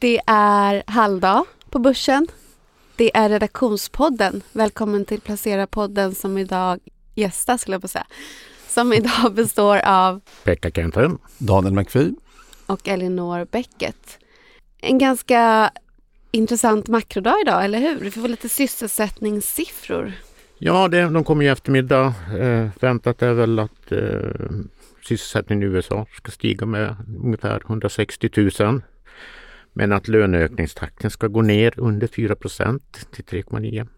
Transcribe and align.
Det 0.00 0.20
är 0.26 0.82
halvdag 0.86 1.44
på 1.70 1.78
börsen. 1.78 2.26
Det 2.96 3.16
är 3.16 3.28
redaktionspodden. 3.28 4.42
Välkommen 4.52 5.04
till 5.04 5.20
Placera-podden 5.20 6.14
som 6.14 6.38
idag 6.38 6.78
gästas, 7.14 7.60
skulle 7.60 7.74
jag 7.74 7.82
på 7.82 7.88
säga. 7.88 8.06
Som 8.68 8.92
idag 8.92 9.32
består 9.34 9.76
av 9.84 10.20
Pekka 10.44 10.70
Kenten, 10.70 11.18
Daniel 11.38 11.74
McPhee 11.74 12.14
och 12.66 12.88
Elinor 12.88 13.46
Bäcket. 13.50 14.18
En 14.80 14.98
ganska 14.98 15.70
intressant 16.30 16.88
makrodag 16.88 17.40
idag, 17.42 17.64
eller 17.64 17.78
hur? 17.78 17.96
Vi 18.00 18.10
får 18.10 18.28
lite 18.28 18.48
sysselsättningssiffror. 18.48 20.12
Ja, 20.58 20.88
det, 20.88 21.02
de 21.08 21.24
kommer 21.24 21.44
i 21.44 21.48
eftermiddag. 21.48 22.14
Eh, 22.38 22.68
väntat 22.80 23.22
är 23.22 23.32
väl 23.32 23.58
att 23.58 23.92
eh, 23.92 24.50
sysselsättningen 25.08 25.62
i 25.62 25.66
USA 25.66 26.06
ska 26.16 26.30
stiga 26.30 26.66
med 26.66 26.96
ungefär 27.24 27.60
160 27.66 28.30
000. 28.60 28.82
Men 29.78 29.92
att 29.92 30.08
löneökningstakten 30.08 31.10
ska 31.10 31.26
gå 31.26 31.42
ner 31.42 31.74
under 31.76 32.06
4 32.06 32.34
till 32.34 33.24
3,9. 33.24 33.88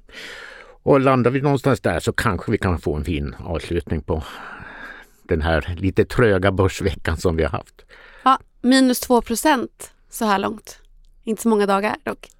Och 0.83 1.01
landar 1.01 1.31
vi 1.31 1.41
någonstans 1.41 1.81
där 1.81 2.01
så 2.01 2.13
kanske 2.13 2.53
vi 2.53 2.59
kan 2.59 2.79
få 2.79 2.95
en 2.95 3.05
fin 3.05 3.35
avslutning 3.39 4.03
på 4.03 4.25
den 5.23 5.43
här 5.43 5.77
lite 5.79 6.05
tröga 6.05 6.53
börsveckan 6.53 7.17
som 7.17 7.37
vi 7.37 7.43
har 7.43 7.51
haft. 7.51 7.85
Ja, 8.25 8.39
minus 8.63 9.09
2% 9.09 9.69
så 10.11 10.25
här 10.25 10.39
långt. 10.39 10.81
Inte 11.25 11.43
så 11.43 11.49
många 11.49 11.67
dagar 11.67 11.97
dock. 12.05 12.31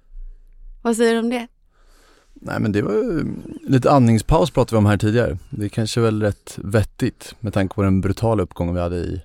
Vad 0.81 0.97
säger 0.97 1.13
du 1.13 1.19
om 1.19 1.29
det? 1.29 1.47
Nej 2.33 2.59
men 2.59 2.71
det 2.71 2.81
var 2.81 2.93
ju 2.93 3.25
lite 3.61 3.91
andningspaus 3.91 4.51
pratade 4.51 4.75
vi 4.75 4.77
om 4.77 4.85
här 4.85 4.97
tidigare. 4.97 5.37
Det 5.49 5.65
är 5.65 5.69
kanske 5.69 6.01
väl 6.01 6.21
rätt 6.21 6.57
vettigt 6.57 7.35
med 7.39 7.53
tanke 7.53 7.75
på 7.75 7.83
den 7.83 8.01
brutala 8.01 8.43
uppgången 8.43 8.75
vi 8.75 8.81
hade 8.81 8.97
i 8.97 9.21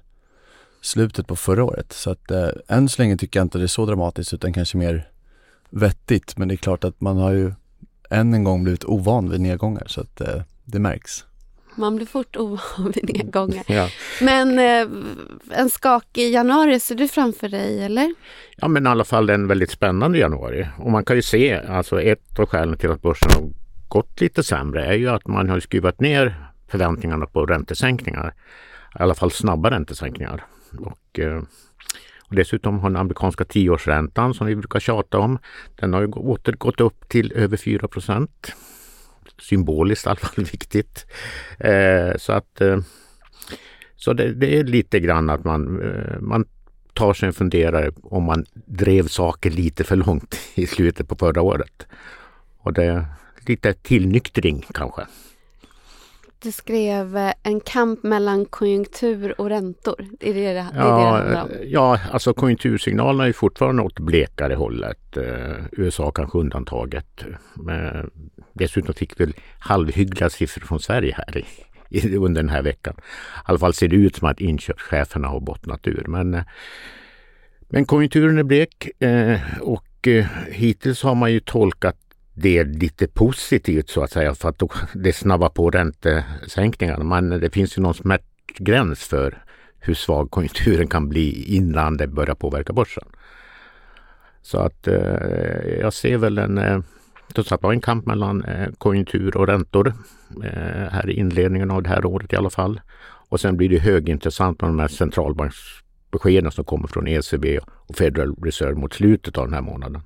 slutet 0.86 1.26
på 1.26 1.36
förra 1.36 1.64
året. 1.64 1.92
Så 1.92 2.10
att 2.10 2.30
eh, 2.30 2.48
än 2.68 2.88
så 2.88 3.02
länge 3.02 3.16
tycker 3.16 3.40
jag 3.40 3.44
inte 3.44 3.58
det 3.58 3.64
är 3.64 3.68
så 3.68 3.86
dramatiskt 3.86 4.34
utan 4.34 4.52
kanske 4.52 4.76
mer 4.76 5.08
vettigt. 5.70 6.38
Men 6.38 6.48
det 6.48 6.54
är 6.54 6.56
klart 6.56 6.84
att 6.84 7.00
man 7.00 7.16
har 7.16 7.32
ju 7.32 7.52
än 8.10 8.34
en 8.34 8.44
gång 8.44 8.62
blivit 8.62 8.84
ovan 8.84 9.30
vid 9.30 9.40
nedgångar 9.40 9.84
så 9.86 10.00
att 10.00 10.20
eh, 10.20 10.42
det 10.64 10.78
märks. 10.78 11.24
Man 11.78 11.96
blir 11.96 12.06
fort 12.06 12.36
ovan 12.36 12.92
vid 12.94 13.14
nedgångar. 13.14 13.64
Ja. 13.66 13.88
Men 14.20 14.58
eh, 14.58 14.88
en 15.50 15.70
skakig 15.70 16.32
januari 16.32 16.80
ser 16.80 16.94
du 16.94 17.08
framför 17.08 17.48
dig 17.48 17.84
eller? 17.84 18.14
ja, 18.56 18.68
men 18.68 18.86
i 18.86 18.88
alla 18.88 19.04
fall 19.04 19.30
en 19.30 19.48
väldigt 19.48 19.70
spännande 19.70 20.18
januari. 20.18 20.68
Och 20.78 20.90
man 20.90 21.04
kan 21.04 21.16
ju 21.16 21.22
se, 21.22 21.54
alltså 21.54 22.02
ett 22.02 22.38
av 22.38 22.46
skälen 22.46 22.78
till 22.78 22.90
att 22.90 23.02
börsen 23.02 23.30
har 23.34 23.50
gått 23.88 24.20
lite 24.20 24.42
sämre 24.42 24.86
är 24.86 24.94
ju 24.94 25.08
att 25.08 25.26
man 25.26 25.50
har 25.50 25.60
skruvat 25.60 26.00
ner 26.00 26.50
förväntningarna 26.68 27.26
på 27.26 27.46
räntesänkningar. 27.46 28.34
I 28.98 29.02
alla 29.02 29.14
fall 29.14 29.30
snabba 29.30 29.70
räntesänkningar. 29.70 30.44
Och, 30.78 31.18
eh, 31.18 31.42
och 32.28 32.34
dessutom 32.34 32.78
har 32.78 32.90
den 32.90 32.96
amerikanska 32.96 33.44
tioårsräntan 33.44 34.34
som 34.34 34.46
vi 34.46 34.56
brukar 34.56 34.80
tjata 34.80 35.18
om, 35.18 35.38
den 35.76 35.92
har 35.92 36.00
ju 36.00 36.06
återgått 36.06 36.80
upp 36.80 37.08
till 37.08 37.32
över 37.32 37.56
4 37.56 37.88
procent. 37.88 38.52
Symboliskt 39.38 40.06
i 40.06 40.08
alla 40.08 40.16
fall 40.16 40.44
viktigt. 40.44 41.06
Eh, 41.58 42.16
så 42.16 42.32
att 42.32 42.60
eh, 42.60 42.78
så 43.96 44.12
det, 44.12 44.32
det, 44.32 44.58
är 44.58 44.64
lite 44.64 45.00
grann 45.00 45.30
att 45.30 45.44
man, 45.44 45.82
eh, 45.82 46.20
man 46.20 46.44
tar 46.92 47.14
sig 47.14 47.26
en 47.26 47.32
funderare 47.32 47.92
om 48.02 48.24
man 48.24 48.44
drev 48.54 49.06
saker 49.08 49.50
lite 49.50 49.84
för 49.84 49.96
långt 49.96 50.38
i 50.54 50.66
slutet 50.66 51.08
på 51.08 51.16
förra 51.16 51.42
året. 51.42 51.86
Och 52.58 52.72
det 52.72 52.84
är 52.84 53.06
lite 53.46 53.72
tillnyktring 53.72 54.66
kanske. 54.74 55.06
Du 56.46 56.52
skrev 56.52 57.16
eh, 57.16 57.32
en 57.42 57.60
kamp 57.60 58.02
mellan 58.02 58.44
konjunktur 58.44 59.40
och 59.40 59.48
räntor. 59.48 60.00
Är 60.20 60.34
det 60.34 60.40
det, 60.40 60.40
det, 60.40 60.46
är 60.46 60.54
det 60.54 60.66
Ja, 60.74 60.84
det 60.84 61.04
handlar 61.04 61.42
om? 61.42 61.50
ja, 61.64 62.00
alltså 62.12 62.34
konjunktursignalerna 62.34 63.28
är 63.28 63.32
fortfarande 63.32 63.82
åt 63.82 63.98
blekare 63.98 64.54
hållet. 64.54 65.16
Eh, 65.16 65.56
USA 65.72 66.10
kanske 66.10 66.38
undantaget. 66.38 67.24
Men 67.54 68.10
dessutom 68.52 68.94
fick 68.94 69.20
vi 69.20 69.32
halvhyggliga 69.58 70.30
siffror 70.30 70.66
från 70.66 70.80
Sverige 70.80 71.14
här 71.16 71.38
i, 71.38 71.44
i, 71.88 72.16
under 72.16 72.42
den 72.42 72.50
här 72.50 72.62
veckan. 72.62 72.94
I 72.98 73.02
alla 73.44 73.58
fall 73.58 73.74
ser 73.74 73.88
det 73.88 73.96
ut 73.96 74.16
som 74.16 74.28
att 74.28 74.40
inköpscheferna 74.40 75.28
har 75.28 75.40
bottnat 75.40 75.86
ur. 75.86 76.04
Men, 76.08 76.34
eh, 76.34 76.42
men 77.68 77.84
konjunkturen 77.84 78.38
är 78.38 78.42
blek 78.42 79.02
eh, 79.02 79.40
och 79.60 80.08
eh, 80.08 80.26
hittills 80.50 81.02
har 81.02 81.14
man 81.14 81.32
ju 81.32 81.40
tolkat 81.40 81.96
det 82.38 82.58
är 82.58 82.64
lite 82.64 83.08
positivt 83.08 83.88
så 83.88 84.02
att 84.02 84.10
säga 84.10 84.34
för 84.34 84.48
att 84.48 84.62
det 84.94 85.12
snabbar 85.12 85.48
på 85.48 85.70
räntesänkningarna. 85.70 87.04
Men 87.04 87.40
det 87.40 87.50
finns 87.50 87.78
ju 87.78 87.82
någon 87.82 87.94
smärtgräns 87.94 89.00
för 89.04 89.44
hur 89.78 89.94
svag 89.94 90.30
konjunkturen 90.30 90.88
kan 90.88 91.08
bli 91.08 91.56
innan 91.56 91.96
det 91.96 92.06
börjar 92.06 92.34
påverka 92.34 92.72
börsen. 92.72 93.04
Så 94.42 94.58
att 94.58 94.88
eh, 94.88 95.78
jag 95.80 95.92
ser 95.92 96.18
väl 96.18 96.38
en, 96.38 96.58
eh, 96.58 96.80
trots 97.34 97.52
att 97.52 97.60
det 97.60 97.66
var 97.66 97.72
en 97.72 97.80
kamp 97.80 98.06
mellan 98.06 98.44
eh, 98.44 98.68
konjunktur 98.78 99.36
och 99.36 99.46
räntor 99.46 99.94
eh, 100.44 100.90
här 100.90 101.10
i 101.10 101.12
inledningen 101.12 101.70
av 101.70 101.82
det 101.82 101.88
här 101.88 102.06
året 102.06 102.32
i 102.32 102.36
alla 102.36 102.50
fall. 102.50 102.80
Och 103.28 103.40
sen 103.40 103.56
blir 103.56 103.68
det 103.68 103.78
högintressant 103.78 104.60
med 104.60 104.70
de 104.70 104.78
här 104.78 104.88
centralbanksbeskeden 104.88 106.50
som 106.50 106.64
kommer 106.64 106.88
från 106.88 107.08
ECB 107.08 107.58
och 107.68 107.96
Federal 107.96 108.34
Reserve 108.42 108.74
mot 108.74 108.94
slutet 108.94 109.38
av 109.38 109.44
den 109.44 109.54
här 109.54 109.62
månaden. 109.62 110.02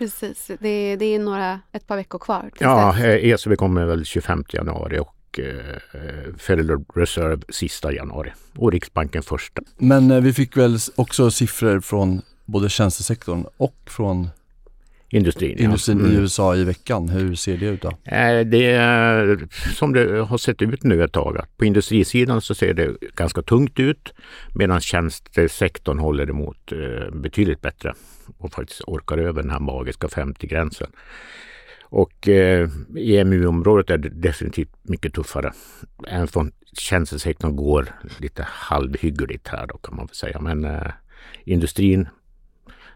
Precis, 0.00 0.50
det, 0.60 0.96
det 0.96 1.04
är 1.04 1.18
några, 1.18 1.60
ett 1.72 1.86
par 1.86 1.96
veckor 1.96 2.18
kvar. 2.18 2.50
Ja, 2.58 2.92
dess. 2.92 3.04
eh, 3.04 3.30
ECB 3.30 3.56
kommer 3.56 3.84
väl 3.84 4.04
25 4.04 4.44
januari 4.52 4.98
och 4.98 5.40
eh, 5.40 6.34
Federal 6.38 6.84
Reserve 6.94 7.42
sista 7.48 7.92
januari 7.92 8.32
och 8.56 8.72
Riksbanken 8.72 9.22
första. 9.22 9.62
Men 9.78 10.10
eh, 10.10 10.20
vi 10.20 10.32
fick 10.32 10.56
väl 10.56 10.78
också 10.96 11.30
siffror 11.30 11.80
från 11.80 12.22
både 12.44 12.68
tjänstesektorn 12.68 13.44
och 13.56 13.74
från 13.86 14.28
Industrin. 15.12 15.56
ja. 15.58 15.64
industrin 15.64 16.00
i 16.00 16.04
Mm. 16.04 16.16
USA 16.20 16.56
i 16.56 16.64
veckan. 16.64 17.08
Hur 17.08 17.34
ser 17.34 17.56
det 17.56 17.66
ut 17.66 17.82
då? 17.82 17.88
Eh, 17.88 18.40
Det 18.46 18.64
är 18.70 19.38
som 19.74 19.92
det 19.92 20.20
har 20.22 20.38
sett 20.38 20.62
ut 20.62 20.82
nu 20.84 21.04
ett 21.04 21.12
tag. 21.12 21.40
På 21.56 21.64
industrisidan 21.64 22.40
så 22.40 22.54
ser 22.54 22.74
det 22.74 22.96
ganska 23.16 23.42
tungt 23.42 23.80
ut 23.80 24.12
medan 24.54 24.80
tjänstesektorn 24.80 25.98
håller 25.98 26.30
emot 26.30 26.72
eh, 26.72 27.10
betydligt 27.14 27.60
bättre 27.60 27.94
och 28.38 28.52
faktiskt 28.52 28.80
orkar 28.86 29.18
över 29.18 29.42
den 29.42 29.50
här 29.50 29.60
magiska 29.60 30.06
50-gränsen. 30.06 30.90
Och 31.82 32.28
eh, 32.28 32.68
i 32.96 33.16
EMU-området 33.16 33.90
är 33.90 33.98
definitivt 33.98 34.70
mycket 34.82 35.14
tuffare. 35.14 35.52
Även 36.08 36.28
från 36.28 36.52
tjänstesektorn 36.78 37.56
går 37.56 37.88
lite 38.18 38.42
halvhyggligt 38.48 39.48
här 39.48 39.66
då 39.66 39.76
kan 39.78 39.96
man 39.96 40.06
väl 40.06 40.14
säga. 40.14 40.40
Men 40.40 40.64
eh, 40.64 40.90
industrin 41.44 42.08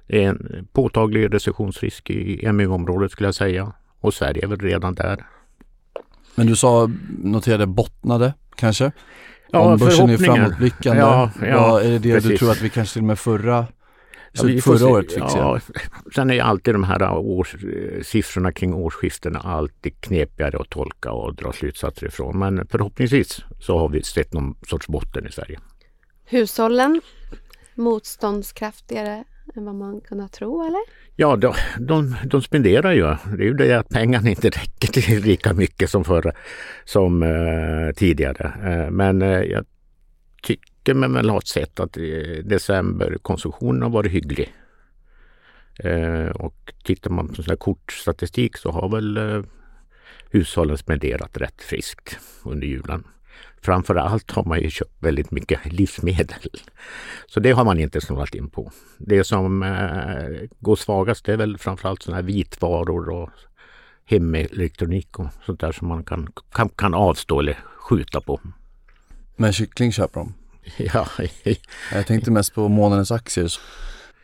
det 0.07 0.25
är 0.25 0.29
en 0.29 0.69
påtaglig 0.73 1.35
recessionsrisk 1.35 2.11
i 2.11 2.47
EMU-området 2.47 3.13
skulle 3.13 3.27
jag 3.27 3.35
säga. 3.35 3.73
Och 4.01 4.15
Sverige 4.15 4.45
är 4.45 4.47
väl 4.49 4.59
redan 4.61 4.95
där. 4.95 5.27
Men 6.35 6.47
du 6.47 6.57
sa, 6.57 6.91
noterade 7.19 7.67
bottnade 7.67 8.35
kanske? 8.57 8.93
Ja, 9.51 9.61
Om 9.61 9.79
börsen 9.79 10.11
är 10.11 10.17
framåtblickande, 10.17 11.01
Ja, 11.01 11.31
ja, 11.41 11.81
är 11.81 11.85
det 11.91 11.99
det 11.99 11.99
du 11.99 12.13
precis. 12.21 12.39
tror 12.39 12.51
att 12.51 12.63
vi 12.63 12.71
kanske 12.71 12.93
till 12.93 13.03
och 13.03 13.07
med 13.07 13.19
förra, 13.19 13.67
Ja, 14.33 14.43
vi 14.43 14.61
så 14.61 14.79
förra 14.79 14.89
året 14.91 15.13
fick 15.13 15.23
ja, 15.23 15.61
Sen 16.15 16.31
är 16.31 16.43
alltid 16.43 16.75
de 16.75 16.85
här 16.85 17.13
års, 17.13 17.55
eh, 17.55 18.03
siffrorna 18.03 18.53
kring 18.53 18.75
årsskiftena 18.75 19.39
alltid 19.39 20.01
knepigare 20.01 20.59
att 20.61 20.71
tolka 20.71 21.13
och 21.13 21.35
dra 21.35 21.53
slutsatser 21.53 22.07
ifrån. 22.07 22.39
Men 22.39 22.67
förhoppningsvis 22.71 23.41
så 23.61 23.79
har 23.79 23.89
vi 23.89 24.03
sett 24.03 24.33
någon 24.33 24.57
sorts 24.67 24.87
botten 24.87 25.27
i 25.27 25.33
Sverige. 25.33 25.61
Hushållen, 26.25 27.01
motståndskraftigare 27.75 29.25
än 29.57 29.65
vad 29.65 29.75
man 29.75 30.01
kunnat 30.01 30.33
tro 30.33 30.67
eller? 30.67 30.81
Ja, 31.17 31.37
de, 31.37 31.55
de, 31.79 32.17
de 32.25 32.43
spenderar 32.43 32.93
ju. 32.93 33.03
Det 33.37 33.43
är 33.43 33.47
ju 33.47 33.55
det 33.55 33.73
att 33.73 33.89
pengarna 33.89 34.31
inte 34.31 34.49
räcker 34.49 34.89
till 34.89 35.23
lika 35.23 35.53
mycket 35.53 35.91
som, 35.91 36.05
förra, 36.05 36.33
som 36.85 37.23
eh, 37.23 37.93
tidigare. 37.97 38.53
Eh, 38.73 38.91
men 38.91 39.23
eh, 39.23 39.43
jag 39.43 39.65
tycker 40.43 40.95
man 40.95 41.13
väl 41.13 41.31
har 41.31 41.41
sett 41.41 41.81
att 41.81 41.97
eh, 41.97 42.45
decemberkonsumtionen 42.45 43.83
har 43.83 43.91
varit 43.91 44.13
hygglig. 44.13 44.55
Eh, 45.79 46.29
och 46.29 46.73
tittar 46.85 47.11
man 47.11 47.29
på 47.29 47.35
sån 47.35 47.45
här 47.49 47.57
kortstatistik 47.57 48.57
så 48.57 48.71
har 48.71 48.89
väl 48.89 49.17
eh, 49.17 49.43
hushållen 50.31 50.79
spenderat 50.79 51.37
rätt 51.37 51.63
friskt 51.63 52.19
under 52.45 52.67
julen. 52.67 53.05
Framför 53.65 53.95
allt 53.95 54.31
har 54.31 54.45
man 54.45 54.61
ju 54.61 54.71
köpt 54.71 55.03
väldigt 55.03 55.31
mycket 55.31 55.73
livsmedel. 55.73 56.51
Så 57.27 57.41
det 57.41 57.51
har 57.51 57.65
man 57.65 57.81
inte 57.81 58.01
snålat 58.01 58.35
in 58.35 58.51
på. 58.51 58.73
Det 58.99 59.25
som 59.25 59.63
eh, 59.63 60.49
går 60.61 60.77
svagast 60.77 61.29
är 61.29 61.37
väl 61.37 61.59
framförallt 61.59 62.03
sådana 62.03 62.17
här 62.17 62.27
vitvaror 62.27 63.11
och 63.11 63.31
hemelektronik 64.05 65.19
och 65.19 65.27
sånt 65.47 65.61
där 65.61 65.73
som 65.73 65.89
man 65.89 66.05
kan, 66.05 66.29
kan, 66.53 66.69
kan 66.69 66.95
avstå 66.95 67.41
eller 67.41 67.59
skjuta 67.77 68.21
på. 68.21 68.41
Men 69.37 69.53
kyckling 69.53 69.93
köper 69.93 70.21
de. 70.21 70.35
Ja, 70.77 71.07
Jag 71.93 72.07
tänkte 72.07 72.31
mest 72.31 72.55
på 72.55 72.69
månadens 72.69 73.11
aktier. 73.11 73.53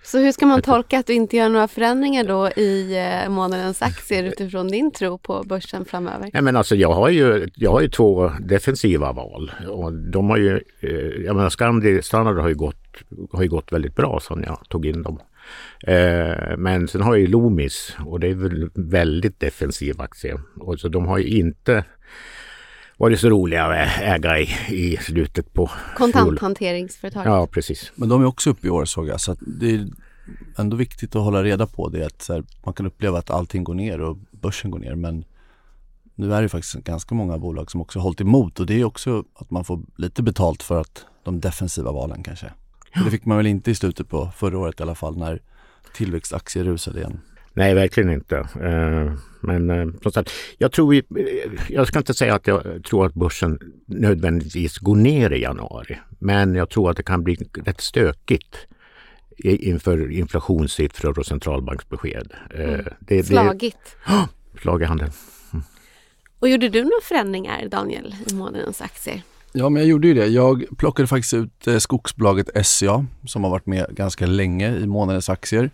Så 0.03 0.19
hur 0.19 0.33
ska 0.33 0.47
man 0.47 0.63
tolka 0.63 0.99
att 0.99 1.07
du 1.07 1.13
inte 1.13 1.37
gör 1.37 1.49
några 1.49 1.69
förändringar 1.69 2.25
då 2.25 2.49
i 2.49 2.99
eh, 2.99 3.31
månadens 3.31 3.83
aktier 3.83 4.25
utifrån 4.25 4.69
din 4.69 4.93
tro 4.93 5.19
på 5.19 5.43
börsen 5.47 5.85
framöver? 5.85 6.31
Nej, 6.33 6.43
men 6.43 6.57
alltså 6.57 6.77
jag 6.77 6.93
har 6.93 7.09
ju, 7.09 7.49
jag 7.55 7.71
har 7.71 7.81
ju 7.81 7.89
två 7.89 8.33
defensiva 8.41 9.13
val 9.13 9.53
och 9.69 9.93
de 9.93 10.31
har 10.31 10.37
ju, 10.37 10.61
eh, 10.81 11.25
jag 11.25 11.37
menar 11.37 11.51
Scandi 11.51 12.03
Standard 12.03 12.39
har 12.39 12.49
ju 12.49 12.55
gått, 12.55 12.97
har 13.33 13.43
ju 13.43 13.49
gått 13.49 13.73
väldigt 13.73 13.97
bra 13.97 14.21
sedan 14.21 14.45
jag 14.47 14.69
tog 14.69 14.87
in 14.87 15.03
dem. 15.03 15.19
Eh, 15.87 16.57
men 16.57 16.89
sen 16.89 17.01
har 17.01 17.15
jag 17.15 17.21
ju 17.21 17.27
Loomis 17.27 17.97
och 18.07 18.21
det 18.21 18.29
är 18.29 18.35
väl 18.35 18.71
väldigt 18.75 19.41
defensiv 19.41 20.01
aktie. 20.01 20.41
Och 20.57 20.81
så 20.81 20.89
de 20.89 21.07
har 21.07 21.19
ju 21.19 21.39
inte 21.39 21.85
varit 23.01 23.21
så 23.21 23.29
roliga 23.29 23.65
att 23.65 24.01
äga 24.01 24.39
i, 24.39 24.49
i 24.69 24.97
slutet 24.97 25.53
på 25.53 25.71
Kontanthanteringsföretag. 25.97 27.27
Ja, 27.27 27.47
precis. 27.47 27.93
Men 27.95 28.09
de 28.09 28.23
är 28.23 28.27
också 28.27 28.51
uppe 28.51 28.67
i 28.67 28.71
år 28.71 28.85
såg 28.85 29.09
jag 29.09 29.21
så 29.21 29.33
att 29.33 29.39
det 29.47 29.75
är 29.75 29.89
ändå 30.57 30.77
viktigt 30.77 31.17
att 31.17 31.23
hålla 31.23 31.43
reda 31.43 31.67
på 31.67 31.89
det 31.89 32.07
att 32.07 32.27
här, 32.29 32.45
man 32.65 32.75
kan 32.75 32.87
uppleva 32.87 33.19
att 33.19 33.31
allting 33.31 33.65
går 33.65 33.75
ner 33.75 34.01
och 34.01 34.17
börsen 34.31 34.71
går 34.71 34.79
ner 34.79 34.95
men 34.95 35.25
nu 36.15 36.35
är 36.35 36.43
det 36.43 36.49
faktiskt 36.49 36.75
ganska 36.75 37.15
många 37.15 37.39
bolag 37.39 37.71
som 37.71 37.81
också 37.81 37.99
hållit 37.99 38.21
emot 38.21 38.61
och 38.61 38.67
det 38.67 38.81
är 38.81 38.85
också 38.85 39.25
att 39.35 39.51
man 39.51 39.65
får 39.65 39.81
lite 39.97 40.23
betalt 40.23 40.63
för 40.63 40.81
att 40.81 41.07
de 41.25 41.41
defensiva 41.41 41.93
valen 41.93 42.23
kanske. 42.23 42.53
Ja. 42.95 43.05
Det 43.05 43.11
fick 43.11 43.25
man 43.25 43.37
väl 43.37 43.47
inte 43.47 43.71
i 43.71 43.75
slutet 43.75 44.09
på 44.09 44.31
förra 44.37 44.59
året 44.59 44.81
i 44.81 44.83
alla 44.83 44.95
fall 44.95 45.17
när 45.19 45.43
tillväxtaktier 45.95 46.65
rusade 46.65 46.99
igen. 46.99 47.21
Nej, 47.55 47.75
verkligen 47.75 48.11
inte. 48.11 48.37
Eh, 48.37 49.13
men 49.41 49.71
eh, 49.71 50.11
sagt, 50.11 50.31
jag 50.59 50.73
tror 50.73 50.91
vi, 50.91 51.03
jag 51.69 51.87
ska 51.87 51.99
inte 51.99 52.15
säga 52.15 52.35
att 52.35 52.47
jag 52.47 52.85
tror 52.85 53.07
att 53.07 53.15
börsen 53.15 53.59
nödvändigtvis 53.87 54.79
går 54.79 54.97
ner 54.97 55.31
i 55.31 55.43
januari. 55.43 55.99
Men 56.19 56.55
jag 56.55 56.71
tror 56.71 56.91
att 56.91 56.97
det 56.97 57.03
kan 57.03 57.25
bli 57.25 57.37
rätt 57.65 57.81
stökigt 57.81 58.57
inför 59.45 60.13
inflationssiffror 60.13 61.19
och 61.19 61.27
centralbanksbesked. 61.27 62.33
Eh, 62.55 62.75
mm. 62.75 62.87
Det, 63.01 63.25
Slagigt. 63.25 63.97
Ja, 64.07 64.29
slag 64.61 64.83
i 64.83 64.85
handen. 64.85 65.11
Mm. 65.53 65.65
Och 66.39 66.49
gjorde 66.49 66.69
du 66.69 66.83
några 66.83 67.01
förändringar 67.03 67.69
Daniel 67.69 68.15
i 68.31 68.35
månadens 68.35 68.81
aktier? 68.81 69.23
Ja, 69.53 69.69
men 69.69 69.83
jag 69.83 69.89
gjorde 69.89 70.09
ju 70.09 70.15
det. 70.15 70.27
Jag 70.27 70.65
plockade 70.79 71.09
faktiskt 71.09 71.35
ut 71.35 71.67
eh, 71.67 71.79
skogsbolaget 71.79 72.67
SCA 72.67 73.07
som 73.27 73.45
har 73.45 73.51
varit 73.51 73.67
med 73.67 73.87
ganska 73.91 74.27
länge 74.27 74.77
i 74.77 74.87
månadens 74.87 75.29
aktier. 75.29 75.71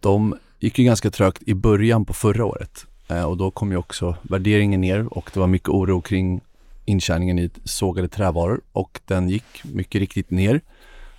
De 0.00 0.36
gick 0.58 0.78
ju 0.78 0.84
ganska 0.84 1.10
trögt 1.10 1.42
i 1.46 1.54
början 1.54 2.04
på 2.04 2.12
förra 2.12 2.44
året 2.44 2.86
eh, 3.08 3.24
och 3.24 3.36
då 3.36 3.50
kom 3.50 3.70
ju 3.70 3.76
också 3.76 4.16
värderingen 4.22 4.80
ner 4.80 5.18
och 5.18 5.30
det 5.34 5.40
var 5.40 5.46
mycket 5.46 5.68
oro 5.68 6.00
kring 6.00 6.40
intjäningen 6.84 7.38
i 7.38 7.50
sågade 7.64 8.08
trävaror 8.08 8.60
och 8.72 9.00
den 9.04 9.28
gick 9.28 9.64
mycket 9.64 9.98
riktigt 9.98 10.30
ner. 10.30 10.60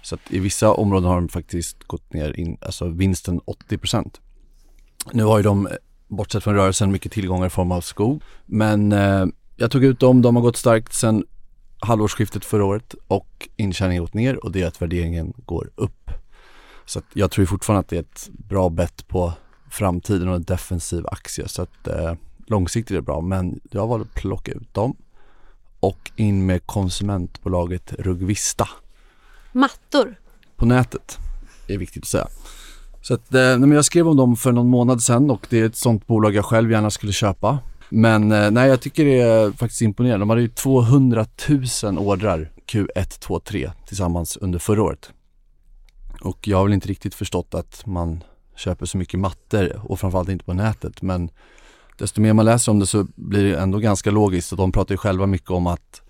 Så 0.02 0.16
att 0.16 0.22
i 0.30 0.40
vissa 0.40 0.74
områden 0.74 1.10
har 1.10 1.16
de 1.16 1.30
faktiskt 1.30 1.84
gått 1.84 2.14
ner, 2.14 2.40
in, 2.40 2.58
alltså 2.62 2.88
vinsten 2.88 3.42
80% 3.42 4.16
Nu 5.12 5.24
har 5.24 5.38
ju 5.38 5.44
de, 5.44 5.68
eh, 5.68 5.74
bortsett 6.08 6.44
från 6.44 6.56
rörelsen, 6.56 6.92
mycket 6.92 7.12
tillgångar 7.12 7.48
i 7.48 7.50
form 7.50 7.72
av 7.72 7.82
skog. 7.82 8.22
Men 8.46 8.92
eh, 8.92 9.26
jag 9.56 9.72
tog 9.72 9.84
ut 9.84 10.00
dem, 10.00 10.22
de 10.22 10.36
har 10.36 10.44
gått 10.44 10.58
starkt 10.58 10.94
sedan 10.94 11.26
halvårsskiftet 11.80 12.46
förra 12.46 12.66
året 12.66 12.96
och 13.08 13.50
intjäningen 13.56 14.04
gått 14.04 14.14
ner 14.14 14.46
och 14.46 14.52
det 14.52 14.62
är 14.62 14.68
att 14.68 14.82
värderingen 14.82 15.34
går 15.46 15.70
upp. 15.76 16.12
Så 16.88 17.02
jag 17.14 17.32
tror 17.32 17.46
fortfarande 17.46 17.80
att 17.80 17.88
det 17.88 17.96
är 17.96 18.00
ett 18.00 18.30
bra 18.30 18.70
bett 18.70 19.08
på 19.08 19.34
framtiden 19.70 20.28
och 20.28 20.36
en 20.36 20.44
defensiv 20.44 21.08
aktie 21.08 21.48
så 21.48 21.62
att 21.62 21.88
eh, 21.88 22.14
långsiktigt 22.46 22.92
är 22.92 22.96
det 22.96 23.02
bra 23.02 23.22
men 23.22 23.60
jag 23.72 23.88
valde 23.88 24.06
att 24.06 24.14
plocka 24.14 24.52
ut 24.52 24.74
dem 24.74 24.96
och 25.80 26.12
in 26.16 26.46
med 26.46 26.66
konsumentbolaget 26.66 27.94
Rugvista. 28.00 28.70
Mattor? 29.52 30.16
På 30.56 30.66
nätet, 30.66 31.18
är 31.68 31.78
viktigt 31.78 32.04
att 32.04 32.10
säga. 32.10 32.28
Så 33.02 33.14
att, 33.14 33.34
eh, 33.34 33.42
jag 33.42 33.86
skrev 33.86 34.08
om 34.08 34.18
dem 34.18 34.36
för 34.36 34.52
någon 34.52 34.68
månad 34.68 35.04
sedan 35.04 35.32
och 35.32 35.48
det 35.50 35.60
är 35.60 35.66
ett 35.66 35.76
sånt 35.76 36.08
bolag 36.08 36.36
jag 36.36 36.46
själv 36.46 36.72
gärna 36.72 36.90
skulle 36.90 37.14
köpa. 37.14 37.60
Men 37.90 38.32
eh, 38.32 38.52
nej, 38.52 38.70
jag 38.70 38.82
tycker 38.82 39.06
det 39.06 39.20
är 39.20 39.52
faktiskt 39.52 39.82
imponerande. 39.82 40.22
De 40.22 40.30
hade 40.30 40.42
ju 40.42 40.50
200 40.50 41.26
000 41.84 41.98
ordrar 41.98 42.52
Q1, 42.66 43.20
2, 43.20 43.40
3 43.40 43.72
tillsammans 43.88 44.38
under 44.38 44.60
förra 44.60 44.84
året. 44.84 45.12
Och 46.22 46.48
jag 46.48 46.58
har 46.58 46.64
väl 46.64 46.74
inte 46.74 46.88
riktigt 46.88 47.16
förstått 47.16 47.54
att 47.54 47.86
man 47.86 48.24
köper 48.56 48.86
så 48.86 48.98
mycket 48.98 49.20
mattor 49.20 49.82
och 49.84 50.00
framförallt 50.00 50.30
inte 50.30 50.46
på 50.46 50.54
nätet. 50.54 51.02
Men 51.02 51.30
desto 51.98 52.22
mer 52.22 52.34
man 52.34 52.46
läser 52.46 52.72
om 52.72 52.80
det 52.80 52.88
så 52.88 53.08
blir 53.16 53.44
det 53.44 53.60
ändå 53.60 53.80
ganska 53.80 54.12
logiskt 54.12 54.52
och 54.52 54.58
de 54.58 54.72
pratar 54.72 54.94
ju 54.94 54.98
själva 54.98 55.26
mycket 55.26 55.50
om 55.50 55.68
att 55.68 56.02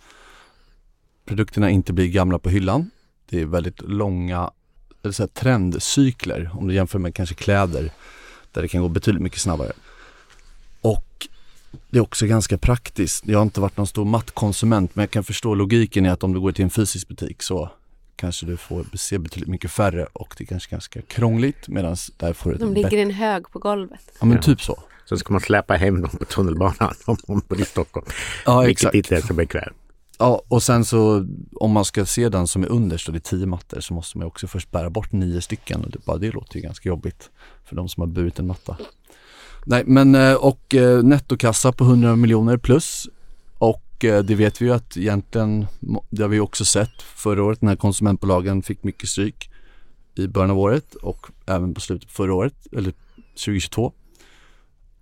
produkterna 1.26 1.70
inte 1.70 1.94
blir 1.94 2.08
gamla 2.08 2.40
på 2.40 2.50
hyllan. 2.50 2.92
Det 3.30 3.42
är 3.42 3.46
väldigt 3.46 3.82
långa 3.82 4.52
eller 5.04 5.14
så 5.14 5.28
trendcykler 5.28 6.52
om 6.54 6.68
du 6.68 6.74
jämför 6.74 7.00
med 7.00 7.16
kanske 7.16 7.36
kläder 7.36 7.92
där 8.52 8.62
det 8.62 8.68
kan 8.68 8.82
gå 8.82 8.90
betydligt 8.90 9.24
mycket 9.24 9.40
snabbare. 9.40 9.72
Och 10.82 11.28
det 11.90 11.98
är 11.98 12.02
också 12.02 12.26
ganska 12.26 12.58
praktiskt. 12.58 13.28
Jag 13.28 13.40
har 13.40 13.44
inte 13.44 13.62
varit 13.62 13.78
någon 13.78 13.88
stor 13.88 14.06
mattkonsument 14.06 14.96
men 14.96 15.04
jag 15.04 15.12
kan 15.12 15.24
förstå 15.24 15.56
logiken 15.56 16.06
i 16.06 16.10
att 16.10 16.24
om 16.24 16.34
du 16.34 16.40
går 16.40 16.52
till 16.52 16.64
en 16.64 16.70
fysisk 16.70 17.08
butik 17.08 17.44
så 17.44 17.72
kanske 18.18 18.46
du 18.46 18.58
får 18.58 18.86
se 18.94 19.18
betydligt 19.18 19.50
mycket 19.50 19.72
färre 19.72 20.08
och 20.14 20.36
det 20.38 20.44
är 20.44 20.46
kanske 20.46 20.72
ganska 20.72 21.02
krångligt 21.02 21.68
medan 21.68 21.96
där 22.18 22.34
får 22.34 22.52
du 22.52 22.58
De 22.58 22.74
ligger 22.74 22.98
i 22.98 23.02
en 23.02 23.12
hög 23.12 23.52
på 23.52 23.60
golvet. 23.60 24.12
Ja 24.20 24.26
men 24.26 24.42
typ 24.42 24.62
så. 24.62 24.80
Så 25.06 25.18
ska 25.18 25.34
man 25.34 25.42
släppa 25.42 25.74
hem 25.74 26.02
dem 26.02 26.10
på 26.10 26.26
tunnelbanan 26.26 26.94
om 27.06 27.18
man 27.28 27.42
bor 27.48 27.62
i 27.62 27.66
Stockholm. 27.66 28.06
Ja 28.46 28.62
Vilket 28.62 28.78
exakt. 28.82 28.96
inte 28.96 29.16
är 29.16 29.22
så 29.22 29.34
bekvämt. 29.34 29.76
Ja 30.20 30.42
och 30.48 30.64
sen 30.64 30.86
så 30.86 31.26
om 31.56 31.72
man 31.72 31.86
ska 31.86 32.06
se 32.06 32.30
den 32.30 32.48
som 32.48 32.64
är 32.64 32.68
underst 32.68 33.08
och 33.08 33.14
det 33.14 33.18
är 33.18 33.30
tio 33.30 33.46
mattor 33.46 33.80
så 33.80 33.94
måste 33.94 34.18
man 34.18 34.28
också 34.28 34.48
först 34.48 34.72
bära 34.72 34.90
bort 34.90 35.12
nio 35.12 35.42
stycken 35.42 35.84
och 35.84 35.92
det, 35.92 36.06
bara 36.06 36.18
det 36.18 36.32
låter 36.32 36.56
ju 36.56 36.62
ganska 36.62 36.90
jobbigt 36.90 37.30
för 37.66 37.76
de 37.76 37.90
som 37.90 38.02
har 38.02 38.08
burit 38.08 38.40
en 38.40 38.48
matta. 38.48 38.78
Nej 39.66 39.84
men 39.86 40.16
eh, 40.16 40.34
och 40.34 40.76
eh, 40.76 41.04
nettokassa 41.04 41.72
på 41.72 41.84
100 41.84 42.16
miljoner 42.16 42.58
plus 42.58 43.08
Eh, 44.04 44.20
det 44.20 44.36
vet 44.36 44.62
vi 44.62 44.66
ju 44.66 44.74
att 44.74 44.98
egentligen, 44.98 45.68
det 46.10 46.22
har 46.22 46.30
vi 46.30 46.40
också 46.40 46.66
sett 46.66 47.02
förra 47.02 47.44
året 47.44 47.62
när 47.62 47.76
konsumentbolagen 47.76 48.62
fick 48.62 48.84
mycket 48.84 49.10
stryk 49.10 49.50
i 50.16 50.28
början 50.28 50.52
av 50.52 50.60
året 50.60 50.96
och 50.96 51.28
även 51.46 51.74
på 51.74 51.82
slutet 51.82 52.12
förra 52.12 52.34
året, 52.34 52.68
eller 52.72 52.94
2022. 53.30 53.94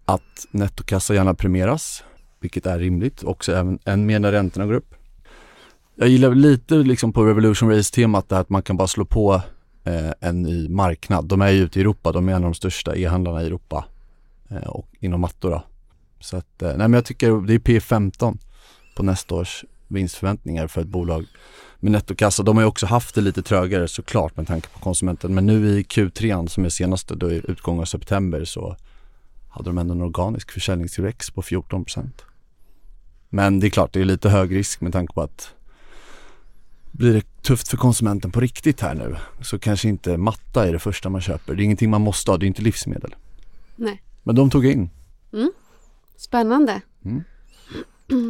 Att 0.05 0.47
nettokassa 0.51 1.13
gärna 1.13 1.33
premieras, 1.33 2.03
vilket 2.39 2.65
är 2.65 2.79
rimligt, 2.79 3.23
också 3.23 3.51
även 3.51 3.79
än 3.85 4.05
mer 4.05 4.19
när 4.19 4.31
räntorna 4.31 4.65
går 4.65 4.73
upp. 4.73 4.95
Jag 5.95 6.09
gillar 6.09 6.35
lite 6.35 6.75
liksom 6.75 7.13
på 7.13 7.25
Revolution 7.25 7.69
Race-temat 7.69 8.29
det 8.29 8.35
här 8.35 8.41
att 8.41 8.49
man 8.49 8.61
kan 8.61 8.77
bara 8.77 8.87
slå 8.87 9.05
på 9.05 9.41
eh, 9.83 10.11
en 10.19 10.41
ny 10.41 10.69
marknad. 10.69 11.25
De 11.25 11.41
är 11.41 11.49
ju 11.49 11.61
ute 11.61 11.79
i 11.79 11.81
Europa, 11.81 12.11
de 12.11 12.29
är 12.29 12.33
en 12.33 12.43
av 12.43 12.51
de 12.51 12.53
största 12.53 12.95
e-handlarna 12.95 13.43
i 13.43 13.45
Europa 13.45 13.85
eh, 14.49 14.67
och 14.67 14.87
inom 14.99 15.21
mattor 15.21 15.49
då. 15.49 15.63
Så 16.19 16.37
att, 16.37 16.61
eh, 16.61 16.67
nej 16.67 16.77
men 16.77 16.93
jag 16.93 17.05
tycker 17.05 17.47
det 17.47 17.53
är 17.53 17.59
P15 17.59 18.37
på 18.95 19.03
nästa 19.03 19.35
års 19.35 19.65
vinstförväntningar 19.87 20.67
för 20.67 20.81
ett 20.81 20.87
bolag 20.87 21.25
med 21.79 21.91
nettokassa. 21.91 22.43
De 22.43 22.57
har 22.57 22.63
ju 22.63 22.67
också 22.67 22.85
haft 22.85 23.15
det 23.15 23.21
lite 23.21 23.41
trögare 23.41 23.87
såklart 23.87 24.37
med 24.37 24.47
tanke 24.47 24.67
på 24.69 24.79
konsumenten. 24.79 25.35
Men 25.35 25.45
nu 25.45 25.79
i 25.79 25.83
Q3 25.83 26.47
som 26.47 26.65
är 26.65 26.69
senaste, 26.69 27.15
då 27.15 27.31
i 27.31 27.41
utgång 27.47 27.79
av 27.79 27.85
september 27.85 28.45
så 28.45 28.75
hade 29.49 29.69
de 29.69 29.77
ändå 29.77 29.93
en 29.93 30.01
organisk 30.01 30.51
försäljningstillväxt 30.51 31.35
på 31.35 31.41
14% 31.41 32.09
Men 33.29 33.59
det 33.59 33.67
är 33.67 33.69
klart, 33.69 33.93
det 33.93 34.01
är 34.01 34.05
lite 34.05 34.29
hög 34.29 34.55
risk 34.55 34.81
med 34.81 34.93
tanke 34.93 35.13
på 35.13 35.21
att 35.21 35.53
blir 36.91 37.13
det 37.13 37.41
tufft 37.41 37.67
för 37.67 37.77
konsumenten 37.77 38.31
på 38.31 38.39
riktigt 38.39 38.81
här 38.81 38.95
nu 38.95 39.15
så 39.41 39.59
kanske 39.59 39.89
inte 39.89 40.17
matta 40.17 40.67
är 40.67 40.73
det 40.73 40.79
första 40.79 41.09
man 41.09 41.21
köper. 41.21 41.55
Det 41.55 41.63
är 41.63 41.65
ingenting 41.65 41.89
man 41.89 42.01
måste 42.01 42.31
ha, 42.31 42.37
det 42.37 42.45
är 42.45 42.47
inte 42.47 42.61
livsmedel. 42.61 43.15
Nej. 43.75 44.01
Men 44.23 44.35
de 44.35 44.49
tog 44.49 44.65
in. 44.65 44.89
Mm. 45.33 45.51
Spännande. 46.17 46.81
Mm. 47.05 47.23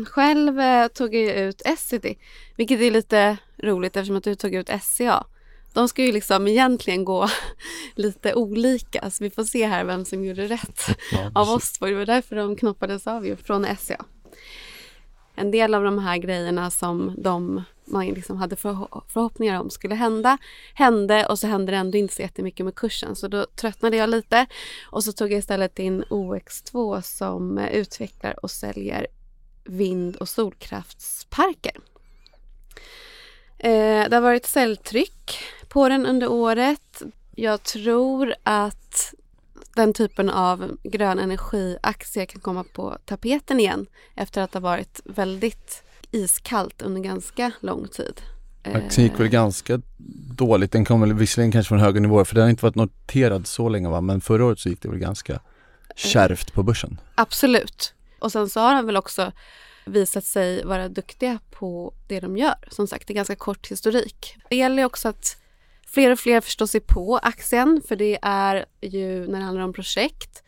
Själv 0.08 0.60
eh, 0.60 0.88
tog 0.88 1.16
jag 1.16 1.36
ut 1.36 1.62
Essity, 1.66 2.16
vilket 2.56 2.82
är 2.82 2.92
lite 2.92 3.38
roligt 3.58 3.96
eftersom 3.96 4.16
att 4.16 4.24
du 4.24 4.36
tog 4.36 4.54
ut 4.54 4.70
SCA. 4.82 5.26
De 5.74 5.90
ska 5.90 6.04
ju 6.04 6.12
liksom 6.12 6.48
egentligen 6.48 7.06
gå 7.06 7.30
lite 7.96 8.34
olika, 8.34 9.12
så 9.12 9.24
vi 9.24 9.30
får 9.30 9.44
se 9.44 9.66
här 9.68 9.84
vem 9.84 10.06
som 10.06 10.26
gjorde 10.26 10.48
rätt 10.48 10.82
ja, 11.12 11.32
av 11.36 11.50
oss 11.50 11.72
två. 11.74 11.86
Det 11.86 11.96
var 11.96 12.06
därför 12.06 12.36
de 12.36 12.56
knoppades 12.56 13.08
av 13.08 13.26
ju 13.26 13.36
från 13.36 13.66
SCA. 13.78 14.06
En 15.36 15.52
del 15.52 15.74
av 15.74 15.84
de 15.84 16.00
här 16.00 16.18
grejerna 16.18 16.72
som 16.72 17.16
de 17.18 17.64
man 17.88 18.06
liksom 18.06 18.38
hade 18.38 18.56
förhoppningar 18.56 19.60
om 19.60 19.70
skulle 19.70 19.96
hända, 19.96 20.38
hände 20.74 21.26
och 21.26 21.40
så 21.40 21.48
hände 21.48 21.72
det 21.72 21.78
ändå 21.78 21.98
inte 21.98 22.14
så 22.14 22.22
jättemycket 22.22 22.66
med 22.66 22.76
kursen. 22.76 23.16
Så 23.16 23.28
då 23.28 23.46
tröttnade 23.56 23.98
jag 23.98 24.10
lite 24.10 24.46
och 24.90 25.04
så 25.04 25.12
tog 25.12 25.32
jag 25.32 25.40
istället 25.40 25.80
in 25.80 26.04
OX2 26.04 27.02
som 27.02 27.58
utvecklar 27.58 28.44
och 28.44 28.52
säljer 28.52 29.08
vind 29.66 30.16
och 30.16 30.30
solkraftsparker. 30.30 31.76
Eh, 33.58 34.10
det 34.10 34.16
har 34.16 34.22
varit 34.22 34.46
säljtryck 34.46 35.40
på 35.68 35.90
den 35.90 36.06
under 36.06 36.32
året. 36.32 37.02
Jag 37.36 37.64
tror 37.64 38.36
att 38.44 39.14
den 39.76 39.94
typen 39.94 40.30
av 40.30 40.78
grön 40.84 41.20
energiaktier 41.20 42.26
kan 42.26 42.42
komma 42.42 42.64
på 42.64 42.98
tapeten 43.06 43.60
igen 43.60 43.86
efter 44.16 44.42
att 44.42 44.54
ha 44.54 44.62
varit 44.62 45.02
väldigt 45.06 45.84
iskallt 46.12 46.82
under 46.82 47.02
ganska 47.02 47.52
lång 47.60 47.88
tid. 47.88 48.22
Aktien 48.64 49.08
gick 49.08 49.20
väl 49.20 49.28
ganska 49.28 49.82
dåligt. 50.38 50.72
Den 50.72 50.86
kom 50.86 51.02
väl 51.02 51.14
visserligen 51.14 51.52
kanske 51.52 51.68
från 51.68 51.80
högre 51.80 52.00
nivåer 52.00 52.24
för 52.24 52.36
den 52.36 52.44
har 52.44 52.50
inte 52.50 52.66
varit 52.66 52.76
noterad 52.76 53.48
så 53.48 53.70
länge 53.70 53.90
va? 53.90 54.02
Men 54.02 54.22
förra 54.22 54.46
året 54.46 54.60
så 54.60 54.70
gick 54.70 54.82
det 54.82 54.90
väl 54.90 55.00
ganska 55.00 55.40
kärvt 55.96 56.54
på 56.54 56.64
börsen. 56.64 57.00
Absolut. 57.16 57.95
Och 58.26 58.32
sen 58.32 58.50
så 58.50 58.60
har 58.60 58.74
han 58.76 58.86
väl 58.86 58.98
också 58.98 59.32
visat 59.86 60.24
sig 60.24 60.64
vara 60.64 60.90
duktiga 60.90 61.40
på 61.52 61.94
det 62.08 62.20
de 62.20 62.38
gör. 62.38 62.56
Som 62.72 62.88
sagt, 62.88 63.08
det 63.08 63.14
är 63.14 63.16
ganska 63.16 63.36
kort 63.36 63.72
historik. 63.72 64.38
Det 64.50 64.56
gäller 64.56 64.86
också 64.86 65.08
att 65.08 65.38
Fler 65.88 66.12
och 66.12 66.20
fler 66.20 66.42
förstår 66.42 66.66
sig 66.66 66.82
på 66.82 67.18
aktien 67.18 67.82
för 67.88 67.96
det 67.96 68.20
är 68.22 68.66
ju 68.82 69.28
när 69.28 69.40
det 69.40 69.46
handlar 69.46 69.64
om 69.64 69.74
projekt. 69.74 70.44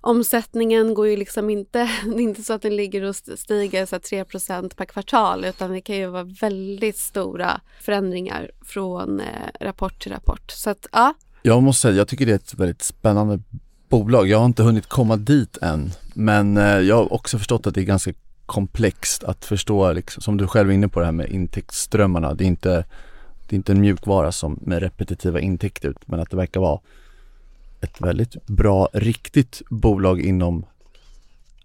Omsättningen 0.00 0.94
går 0.94 1.08
ju 1.08 1.16
liksom 1.16 1.50
inte, 1.50 1.78
det 2.04 2.10
är 2.10 2.20
inte 2.20 2.42
så 2.42 2.52
att 2.52 2.62
den 2.62 2.76
ligger 2.76 3.02
och 3.02 3.16
stiger 3.16 3.86
så 3.86 3.96
3% 3.96 4.76
per 4.76 4.84
kvartal 4.84 5.44
utan 5.44 5.72
det 5.72 5.80
kan 5.80 5.96
ju 5.96 6.06
vara 6.06 6.24
väldigt 6.40 6.96
stora 6.96 7.60
förändringar 7.80 8.50
från 8.62 9.20
eh, 9.20 9.26
rapport 9.60 10.02
till 10.02 10.12
rapport. 10.12 10.50
Så 10.50 10.70
att 10.70 10.86
ja. 10.92 11.14
Jag 11.42 11.62
måste 11.62 11.82
säga, 11.82 11.94
jag 11.94 12.08
tycker 12.08 12.26
det 12.26 12.32
är 12.32 12.36
ett 12.36 12.54
väldigt 12.54 12.82
spännande 12.82 13.40
bolag. 13.88 14.28
Jag 14.28 14.38
har 14.38 14.46
inte 14.46 14.62
hunnit 14.62 14.86
komma 14.86 15.16
dit 15.16 15.56
än 15.56 15.90
men 16.14 16.56
eh, 16.56 16.64
jag 16.64 16.96
har 16.96 17.12
också 17.12 17.38
förstått 17.38 17.66
att 17.66 17.74
det 17.74 17.80
är 17.80 17.84
ganska 17.84 18.12
komplext 18.46 19.24
att 19.24 19.44
förstå, 19.44 19.92
liksom, 19.92 20.22
som 20.22 20.36
du 20.36 20.46
själv 20.46 20.70
är 20.70 20.74
inne 20.74 20.88
på 20.88 21.00
det 21.00 21.06
här 21.06 21.12
med 21.12 21.30
intäktsströmmarna. 21.30 22.34
Det 22.34 22.44
är 22.44 22.46
inte, 22.46 22.84
det 23.46 23.54
är 23.54 23.56
inte 23.56 23.72
en 23.72 23.80
mjukvara 23.80 24.32
som 24.32 24.58
med 24.62 24.82
repetitiva 24.82 25.40
intäkter 25.40 25.94
men 26.06 26.20
att 26.20 26.30
det 26.30 26.36
verkar 26.36 26.60
vara 26.60 26.80
ett 27.80 28.00
väldigt 28.00 28.46
bra, 28.46 28.88
riktigt 28.92 29.62
bolag 29.70 30.20
inom 30.20 30.66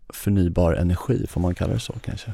förnybar 0.10 0.74
energi, 0.74 1.28
får 1.30 1.42
man 1.42 1.56
kalla 1.56 1.74
det 1.74 1.80
så 1.80 1.94
kanske? 2.02 2.34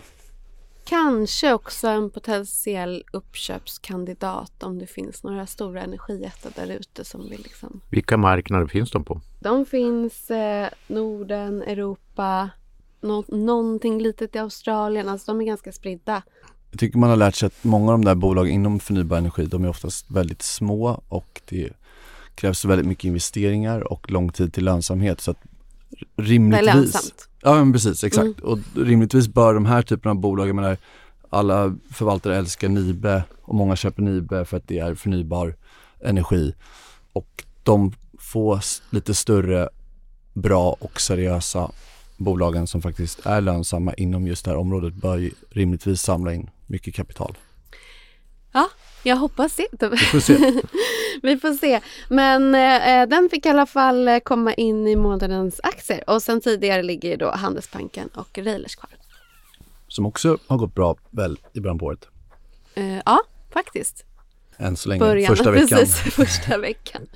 Kanske 0.85 1.53
också 1.53 1.87
en 1.87 2.09
potentiell 2.09 3.03
uppköpskandidat 3.13 4.63
om 4.63 4.79
det 4.79 4.87
finns 4.87 5.23
några 5.23 5.47
stora 5.47 5.81
energijättar 5.81 6.51
där 6.55 6.75
ute 6.75 7.05
som 7.05 7.29
vill 7.29 7.41
liksom... 7.43 7.81
Vilka 7.89 8.17
marknader 8.17 8.67
finns 8.67 8.91
de 8.91 9.03
på? 9.03 9.21
De 9.39 9.65
finns 9.65 10.31
eh, 10.31 10.69
Norden, 10.87 11.61
Europa, 11.61 12.49
nå 13.01 13.23
någonting 13.27 14.01
litet 14.01 14.35
i 14.35 14.39
Australien. 14.39 15.09
Alltså 15.09 15.31
de 15.31 15.41
är 15.41 15.45
ganska 15.45 15.71
spridda. 15.71 16.23
Jag 16.71 16.79
tycker 16.79 16.97
man 16.97 17.09
har 17.09 17.17
lärt 17.17 17.35
sig 17.35 17.47
att 17.47 17.63
många 17.63 17.91
av 17.91 17.97
de 17.97 18.05
där 18.05 18.15
bolagen 18.15 18.53
inom 18.53 18.79
förnybar 18.79 19.17
energi, 19.17 19.45
de 19.45 19.63
är 19.63 19.69
oftast 19.69 20.11
väldigt 20.11 20.41
små 20.41 21.03
och 21.07 21.41
det 21.49 21.69
krävs 22.35 22.65
väldigt 22.65 22.87
mycket 22.87 23.05
investeringar 23.05 23.91
och 23.91 24.11
lång 24.11 24.31
tid 24.31 24.53
till 24.53 24.65
lönsamhet. 24.65 25.21
Så 25.21 25.31
att 25.31 25.37
rimligtvis... 26.15 26.65
Det 26.65 26.71
är 26.71 26.75
lönsamt. 26.75 27.29
Ja 27.45 27.55
men 27.55 27.73
precis, 27.73 28.03
exakt. 28.03 28.25
Mm. 28.25 28.35
Och 28.43 28.59
rimligtvis 28.75 29.27
bör 29.27 29.53
de 29.53 29.65
här 29.65 29.81
typerna 29.81 30.11
av 30.11 30.19
bolag, 30.19 30.47
jag 30.47 30.55
menar 30.55 30.77
alla 31.29 31.75
förvaltare 31.91 32.37
älskar 32.37 32.69
Nibe 32.69 33.23
och 33.41 33.55
många 33.55 33.75
köper 33.75 34.01
Nibe 34.01 34.45
för 34.45 34.57
att 34.57 34.67
det 34.67 34.79
är 34.79 34.95
förnybar 34.95 35.55
energi. 35.99 36.55
Och 37.13 37.43
de 37.63 37.93
få 38.19 38.59
lite 38.89 39.13
större, 39.13 39.69
bra 40.33 40.75
och 40.79 41.01
seriösa 41.01 41.71
bolagen 42.17 42.67
som 42.67 42.81
faktiskt 42.81 43.25
är 43.25 43.41
lönsamma 43.41 43.93
inom 43.93 44.27
just 44.27 44.45
det 44.45 44.51
här 44.51 44.57
området 44.57 44.93
bör 44.93 45.17
ju 45.17 45.31
rimligtvis 45.49 46.01
samla 46.01 46.33
in 46.33 46.49
mycket 46.67 46.95
kapital. 46.95 47.37
Ja, 48.51 48.69
jag 49.05 49.15
hoppas 49.15 49.55
det. 49.55 49.89
Vi 49.89 49.97
får 49.97 50.19
se. 50.19 50.61
Vi 51.23 51.37
får 51.37 51.53
se. 51.53 51.81
Men 52.09 52.55
eh, 52.55 53.07
den 53.09 53.29
fick 53.29 53.45
i 53.45 53.49
alla 53.49 53.65
fall 53.65 54.07
eh, 54.07 54.19
komma 54.19 54.53
in 54.53 54.87
i 54.87 54.95
månadens 54.95 55.59
aktier 55.63 56.09
och 56.09 56.23
sen 56.23 56.41
tidigare 56.41 56.83
ligger 56.83 57.17
då 57.17 57.31
Handelsbanken 57.31 58.07
och 58.07 58.37
Railers 58.37 58.75
kvar. 58.75 58.89
Som 59.87 60.05
också 60.05 60.37
har 60.47 60.57
gått 60.57 60.75
bra 60.75 60.95
väl 61.11 61.39
i 61.53 61.59
början 61.59 61.79
på 61.79 61.85
året? 61.85 62.07
Eh, 62.75 62.97
ja, 63.05 63.19
faktiskt. 63.53 64.05
Än 64.57 64.77
så 64.77 64.89
länge, 64.89 64.99
Början, 64.99 65.35
första 65.35 65.51
veckan. 65.51 65.79
Precis, 65.79 65.95
första 66.15 66.57
veckan. 66.57 67.07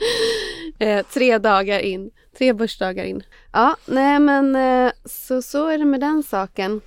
Eh, 0.80 1.06
tre 1.14 1.38
dagar 1.38 1.80
in, 1.80 2.12
tre 2.38 2.54
börsdagar 2.54 3.04
in. 3.04 3.24
Ja, 3.52 3.76
nej 3.86 4.20
men 4.20 4.56
eh, 4.56 4.92
så, 5.06 5.42
så 5.42 5.68
är 5.68 5.78
det 5.78 5.86
med 5.86 6.00
den 6.00 6.24
saken. 6.24 6.82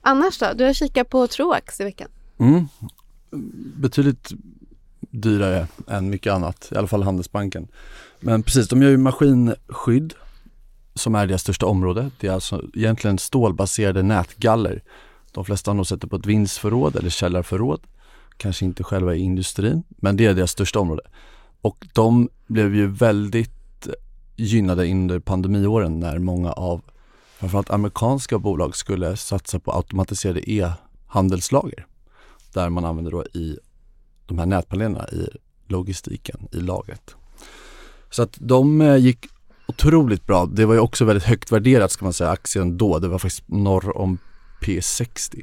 Annars 0.00 0.38
då? 0.38 0.46
Du 0.54 0.64
har 0.64 0.72
kikat 0.72 1.10
på 1.10 1.26
Troax 1.26 1.80
i 1.80 1.84
veckan? 1.84 2.08
Mm, 2.38 2.68
betydligt 3.76 4.32
dyrare 5.10 5.66
än 5.88 6.10
mycket 6.10 6.32
annat, 6.32 6.68
i 6.72 6.76
alla 6.76 6.86
fall 6.86 7.02
Handelsbanken. 7.02 7.68
Men 8.20 8.42
precis, 8.42 8.68
de 8.68 8.82
gör 8.82 8.90
ju 8.90 8.96
maskinskydd 8.96 10.14
som 10.94 11.14
är 11.14 11.26
deras 11.26 11.42
största 11.42 11.66
område. 11.66 12.10
Det 12.20 12.26
är 12.26 12.32
alltså 12.32 12.62
egentligen 12.74 13.18
stålbaserade 13.18 14.02
nätgaller. 14.02 14.82
De 15.32 15.44
flesta 15.44 15.70
har 15.70 15.76
nog 15.76 15.86
sett 15.86 16.00
det 16.00 16.06
på 16.06 16.16
ett 16.16 16.26
vindsförråd 16.26 16.96
eller 16.96 17.10
källarförråd. 17.10 17.80
Kanske 18.36 18.64
inte 18.64 18.84
själva 18.84 19.14
i 19.14 19.20
industrin, 19.20 19.82
men 19.88 20.16
det 20.16 20.26
är 20.26 20.34
deras 20.34 20.50
största 20.50 20.80
område. 20.80 21.02
Och 21.60 21.86
de 21.92 22.28
blev 22.46 22.74
ju 22.74 22.86
väldigt 22.86 23.88
gynnade 24.36 24.90
under 24.90 25.18
pandemiåren 25.18 26.00
när 26.00 26.18
många 26.18 26.52
av 26.52 26.80
framförallt 27.38 27.70
amerikanska 27.70 28.38
bolag 28.38 28.76
skulle 28.76 29.16
satsa 29.16 29.58
på 29.58 29.72
automatiserade 29.72 30.50
e-handelslager 30.50 31.86
där 32.56 32.70
man 32.70 32.84
använder 32.84 33.10
då 33.10 33.24
i 33.24 33.58
de 34.26 34.38
här 34.38 34.46
nätpanelerna 34.46 35.08
i 35.08 35.28
logistiken, 35.66 36.48
i 36.52 36.56
lagret. 36.56 37.16
Så 38.10 38.22
att 38.22 38.36
de 38.40 38.80
eh, 38.80 38.96
gick 38.96 39.26
otroligt 39.66 40.26
bra. 40.26 40.46
Det 40.46 40.66
var 40.66 40.74
ju 40.74 40.80
också 40.80 41.04
väldigt 41.04 41.24
högt 41.24 41.52
värderat 41.52 41.90
ska 41.90 42.04
man 42.04 42.12
säga, 42.12 42.30
aktien 42.30 42.78
då. 42.78 42.98
Det 42.98 43.08
var 43.08 43.18
faktiskt 43.18 43.48
norr 43.48 43.96
om 43.96 44.18
P60. 44.60 45.42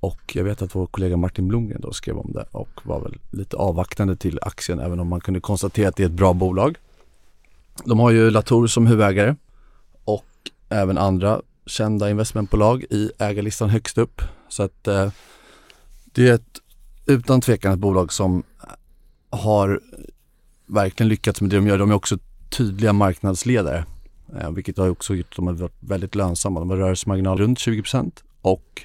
Och 0.00 0.36
jag 0.36 0.44
vet 0.44 0.62
att 0.62 0.74
vår 0.74 0.86
kollega 0.86 1.16
Martin 1.16 1.48
Blomgren 1.48 1.80
då 1.80 1.92
skrev 1.92 2.18
om 2.18 2.32
det 2.32 2.46
och 2.50 2.80
var 2.82 3.00
väl 3.00 3.18
lite 3.30 3.56
avvaktande 3.56 4.16
till 4.16 4.38
aktien 4.42 4.80
även 4.80 5.00
om 5.00 5.08
man 5.08 5.20
kunde 5.20 5.40
konstatera 5.40 5.88
att 5.88 5.96
det 5.96 6.02
är 6.02 6.06
ett 6.06 6.12
bra 6.12 6.32
bolag. 6.32 6.76
De 7.84 7.98
har 7.98 8.10
ju 8.10 8.30
Latour 8.30 8.66
som 8.66 8.86
huvudägare 8.86 9.34
och 10.04 10.24
även 10.68 10.98
andra 10.98 11.40
kända 11.66 12.10
investmentbolag 12.10 12.84
i 12.90 13.10
ägarlistan 13.18 13.68
högst 13.68 13.98
upp. 13.98 14.22
Så 14.48 14.62
att 14.62 14.88
eh, 14.88 15.10
det 16.14 16.28
är 16.28 16.34
ett, 16.34 16.60
utan 17.06 17.40
tvekan 17.40 17.72
ett 17.72 17.78
bolag 17.78 18.12
som 18.12 18.42
har 19.30 19.80
verkligen 20.66 21.08
lyckats 21.08 21.40
med 21.40 21.50
det 21.50 21.56
de 21.56 21.66
gör. 21.66 21.78
De 21.78 21.90
är 21.90 21.94
också 21.94 22.18
tydliga 22.50 22.92
marknadsledare, 22.92 23.84
eh, 24.40 24.50
vilket 24.50 24.78
har 24.78 24.88
också 24.88 25.14
gjort 25.14 25.26
att 25.30 25.36
de 25.36 25.46
har 25.46 25.54
varit 25.54 25.76
väldigt 25.80 26.14
lönsamma. 26.14 26.60
De 26.60 26.70
har 26.70 26.76
rörelsemarginal 26.76 27.38
runt 27.38 27.58
20% 27.58 28.12
och 28.42 28.82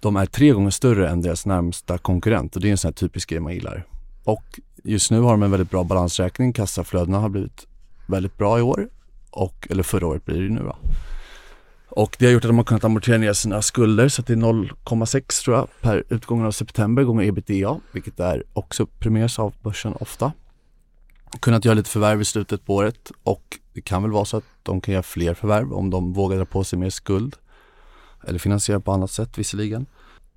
de 0.00 0.16
är 0.16 0.26
tre 0.26 0.50
gånger 0.50 0.70
större 0.70 1.08
än 1.08 1.22
deras 1.22 1.46
närmsta 1.46 1.98
konkurrent 1.98 2.56
och 2.56 2.62
det 2.62 2.68
är 2.68 2.70
en 2.70 2.78
sån 2.78 2.88
här 2.88 2.92
typisk 2.92 3.30
grej 3.30 3.40
man 3.40 3.54
gillar. 3.54 3.86
Och 4.24 4.60
just 4.84 5.10
nu 5.10 5.20
har 5.20 5.30
de 5.30 5.42
en 5.42 5.50
väldigt 5.50 5.70
bra 5.70 5.84
balansräkning. 5.84 6.52
Kassaflödena 6.52 7.18
har 7.18 7.28
blivit 7.28 7.66
väldigt 8.06 8.38
bra 8.38 8.58
i 8.58 8.62
år 8.62 8.88
och, 9.30 9.66
eller 9.70 9.82
förra 9.82 10.06
året 10.06 10.24
blir 10.24 10.42
det 10.42 10.48
nu 10.48 10.60
då. 10.60 10.76
Och 11.98 12.16
det 12.18 12.26
har 12.26 12.32
gjort 12.32 12.44
att 12.44 12.48
de 12.48 12.56
har 12.56 12.64
kunnat 12.64 12.84
amortera 12.84 13.18
ner 13.18 13.32
sina 13.32 13.62
skulder 13.62 14.08
så 14.08 14.22
att 14.22 14.26
det 14.26 14.32
är 14.32 14.36
0,6 14.36 15.44
tror 15.44 15.56
jag 15.56 15.68
per 15.80 16.04
utgången 16.08 16.46
av 16.46 16.50
september 16.50 17.02
gånger 17.02 17.24
ebitda, 17.24 17.80
vilket 17.92 18.20
är 18.20 18.44
också 18.52 18.86
premieras 18.86 19.38
av 19.38 19.54
börsen 19.62 19.94
ofta. 20.00 20.32
Kunnat 21.40 21.64
göra 21.64 21.74
lite 21.74 21.90
förvärv 21.90 22.20
i 22.20 22.24
slutet 22.24 22.66
på 22.66 22.74
året 22.74 23.12
och 23.22 23.58
det 23.72 23.80
kan 23.80 24.02
väl 24.02 24.12
vara 24.12 24.24
så 24.24 24.36
att 24.36 24.44
de 24.62 24.80
kan 24.80 24.92
göra 24.92 25.02
fler 25.02 25.34
förvärv 25.34 25.72
om 25.72 25.90
de 25.90 26.12
vågar 26.12 26.36
dra 26.36 26.44
på 26.44 26.64
sig 26.64 26.78
mer 26.78 26.90
skuld. 26.90 27.36
Eller 28.26 28.38
finansiera 28.38 28.80
på 28.80 28.92
annat 28.92 29.10
sätt 29.10 29.38
visserligen. 29.38 29.86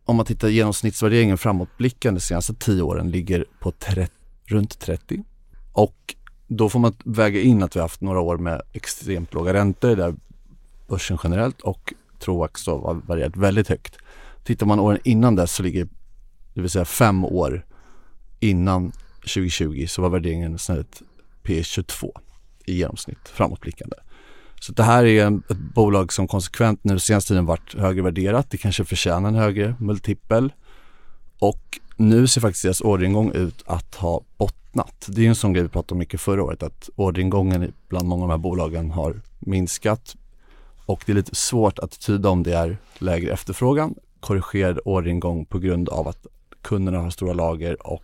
Om 0.05 0.15
man 0.15 0.25
tittar 0.25 0.47
genomsnittsvärderingen 0.47 1.37
framåtblickande 1.37 2.17
de 2.17 2.21
senaste 2.21 2.53
10 2.53 2.81
åren 2.81 3.11
ligger 3.11 3.45
på 3.59 3.73
runt 4.45 4.79
30. 4.79 5.23
Och 5.71 6.15
då 6.47 6.69
får 6.69 6.79
man 6.79 6.93
väga 7.05 7.41
in 7.41 7.63
att 7.63 7.75
vi 7.75 7.79
har 7.79 7.85
haft 7.85 8.01
några 8.01 8.19
år 8.19 8.37
med 8.37 8.61
extremt 8.73 9.33
låga 9.33 9.53
räntor 9.53 9.95
där 9.95 10.15
börsen 10.91 11.17
generellt 11.23 11.61
och 11.61 11.93
Troax 12.19 12.65
då 12.65 12.71
har 12.71 12.93
varierat 12.93 13.37
väldigt 13.37 13.67
högt. 13.67 13.97
Tittar 14.43 14.65
man 14.65 14.79
åren 14.79 14.99
innan 15.03 15.35
dess 15.35 15.51
så 15.51 15.63
ligger, 15.63 15.87
det 16.53 16.61
vill 16.61 16.69
säga 16.69 16.85
fem 16.85 17.25
år 17.25 17.65
innan 18.39 18.91
2020 19.15 19.85
så 19.87 20.01
var 20.01 20.09
värderingen 20.09 20.59
snarare 20.59 20.85
P22 21.43 22.11
i 22.65 22.73
genomsnitt 22.73 23.29
framåtblickande. 23.29 23.95
Så 24.59 24.73
det 24.73 24.83
här 24.83 25.05
är 25.05 25.37
ett 25.49 25.57
bolag 25.57 26.13
som 26.13 26.27
konsekvent 26.27 26.83
nu 26.83 26.99
senaste 26.99 27.27
tiden 27.27 27.45
varit 27.45 27.73
högre 27.73 28.01
värderat. 28.01 28.49
Det 28.49 28.57
kanske 28.57 28.85
förtjänar 28.85 29.29
en 29.29 29.35
högre 29.35 29.75
multipel. 29.79 30.53
Och 31.39 31.79
nu 31.97 32.27
ser 32.27 32.41
faktiskt 32.41 32.63
deras 32.63 32.81
orderingång 32.81 33.31
ut 33.31 33.63
att 33.65 33.95
ha 33.95 34.21
bottnat. 34.37 35.05
Det 35.07 35.25
är 35.25 35.29
en 35.29 35.35
sån 35.35 35.53
grej 35.53 35.63
vi 35.63 35.69
pratade 35.69 35.93
om 35.93 35.99
mycket 35.99 36.21
förra 36.21 36.43
året 36.43 36.63
att 36.63 36.89
orderingången 36.95 37.73
bland 37.89 38.07
många 38.07 38.23
av 38.23 38.29
de 38.29 38.33
här 38.33 38.37
bolagen 38.37 38.91
har 38.91 39.21
minskat 39.39 40.15
och 40.85 41.03
det 41.05 41.11
är 41.11 41.15
lite 41.15 41.35
svårt 41.35 41.79
att 41.79 41.99
tyda 41.99 42.29
om 42.29 42.43
det 42.43 42.53
är 42.53 42.77
lägre 42.97 43.33
efterfrågan, 43.33 43.95
korrigerad 44.19 44.79
orderingång 44.85 45.45
på 45.45 45.59
grund 45.59 45.89
av 45.89 46.07
att 46.07 46.25
kunderna 46.61 46.99
har 46.99 47.09
stora 47.09 47.33
lager 47.33 47.87
och 47.87 48.03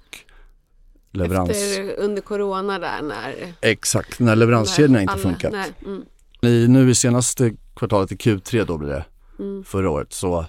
leverans... 1.12 1.50
Efter, 1.50 2.00
under 2.00 2.22
corona 2.22 2.79
där 2.79 3.01
när... 3.01 3.53
Exakt, 3.62 4.19
när 4.19 4.36
leveranskedjorna 4.36 5.01
inte 5.01 5.17
funkat. 5.17 5.51
Nej, 5.51 5.72
mm. 5.86 6.05
I, 6.41 6.67
nu 6.67 6.89
i 6.89 6.96
senaste 6.96 7.53
kvartalet 7.75 8.12
i 8.12 8.15
Q3 8.15 8.65
då 8.65 8.77
blir 8.77 8.89
det, 8.89 9.05
mm. 9.39 9.63
förra 9.63 9.89
året, 9.89 10.13
så 10.13 10.46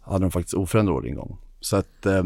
hade 0.00 0.24
de 0.24 0.30
faktiskt 0.30 0.54
oförändrad 0.54 0.96
orderingång. 0.96 1.38
Så 1.60 1.76
att 1.76 2.06
eh, 2.06 2.22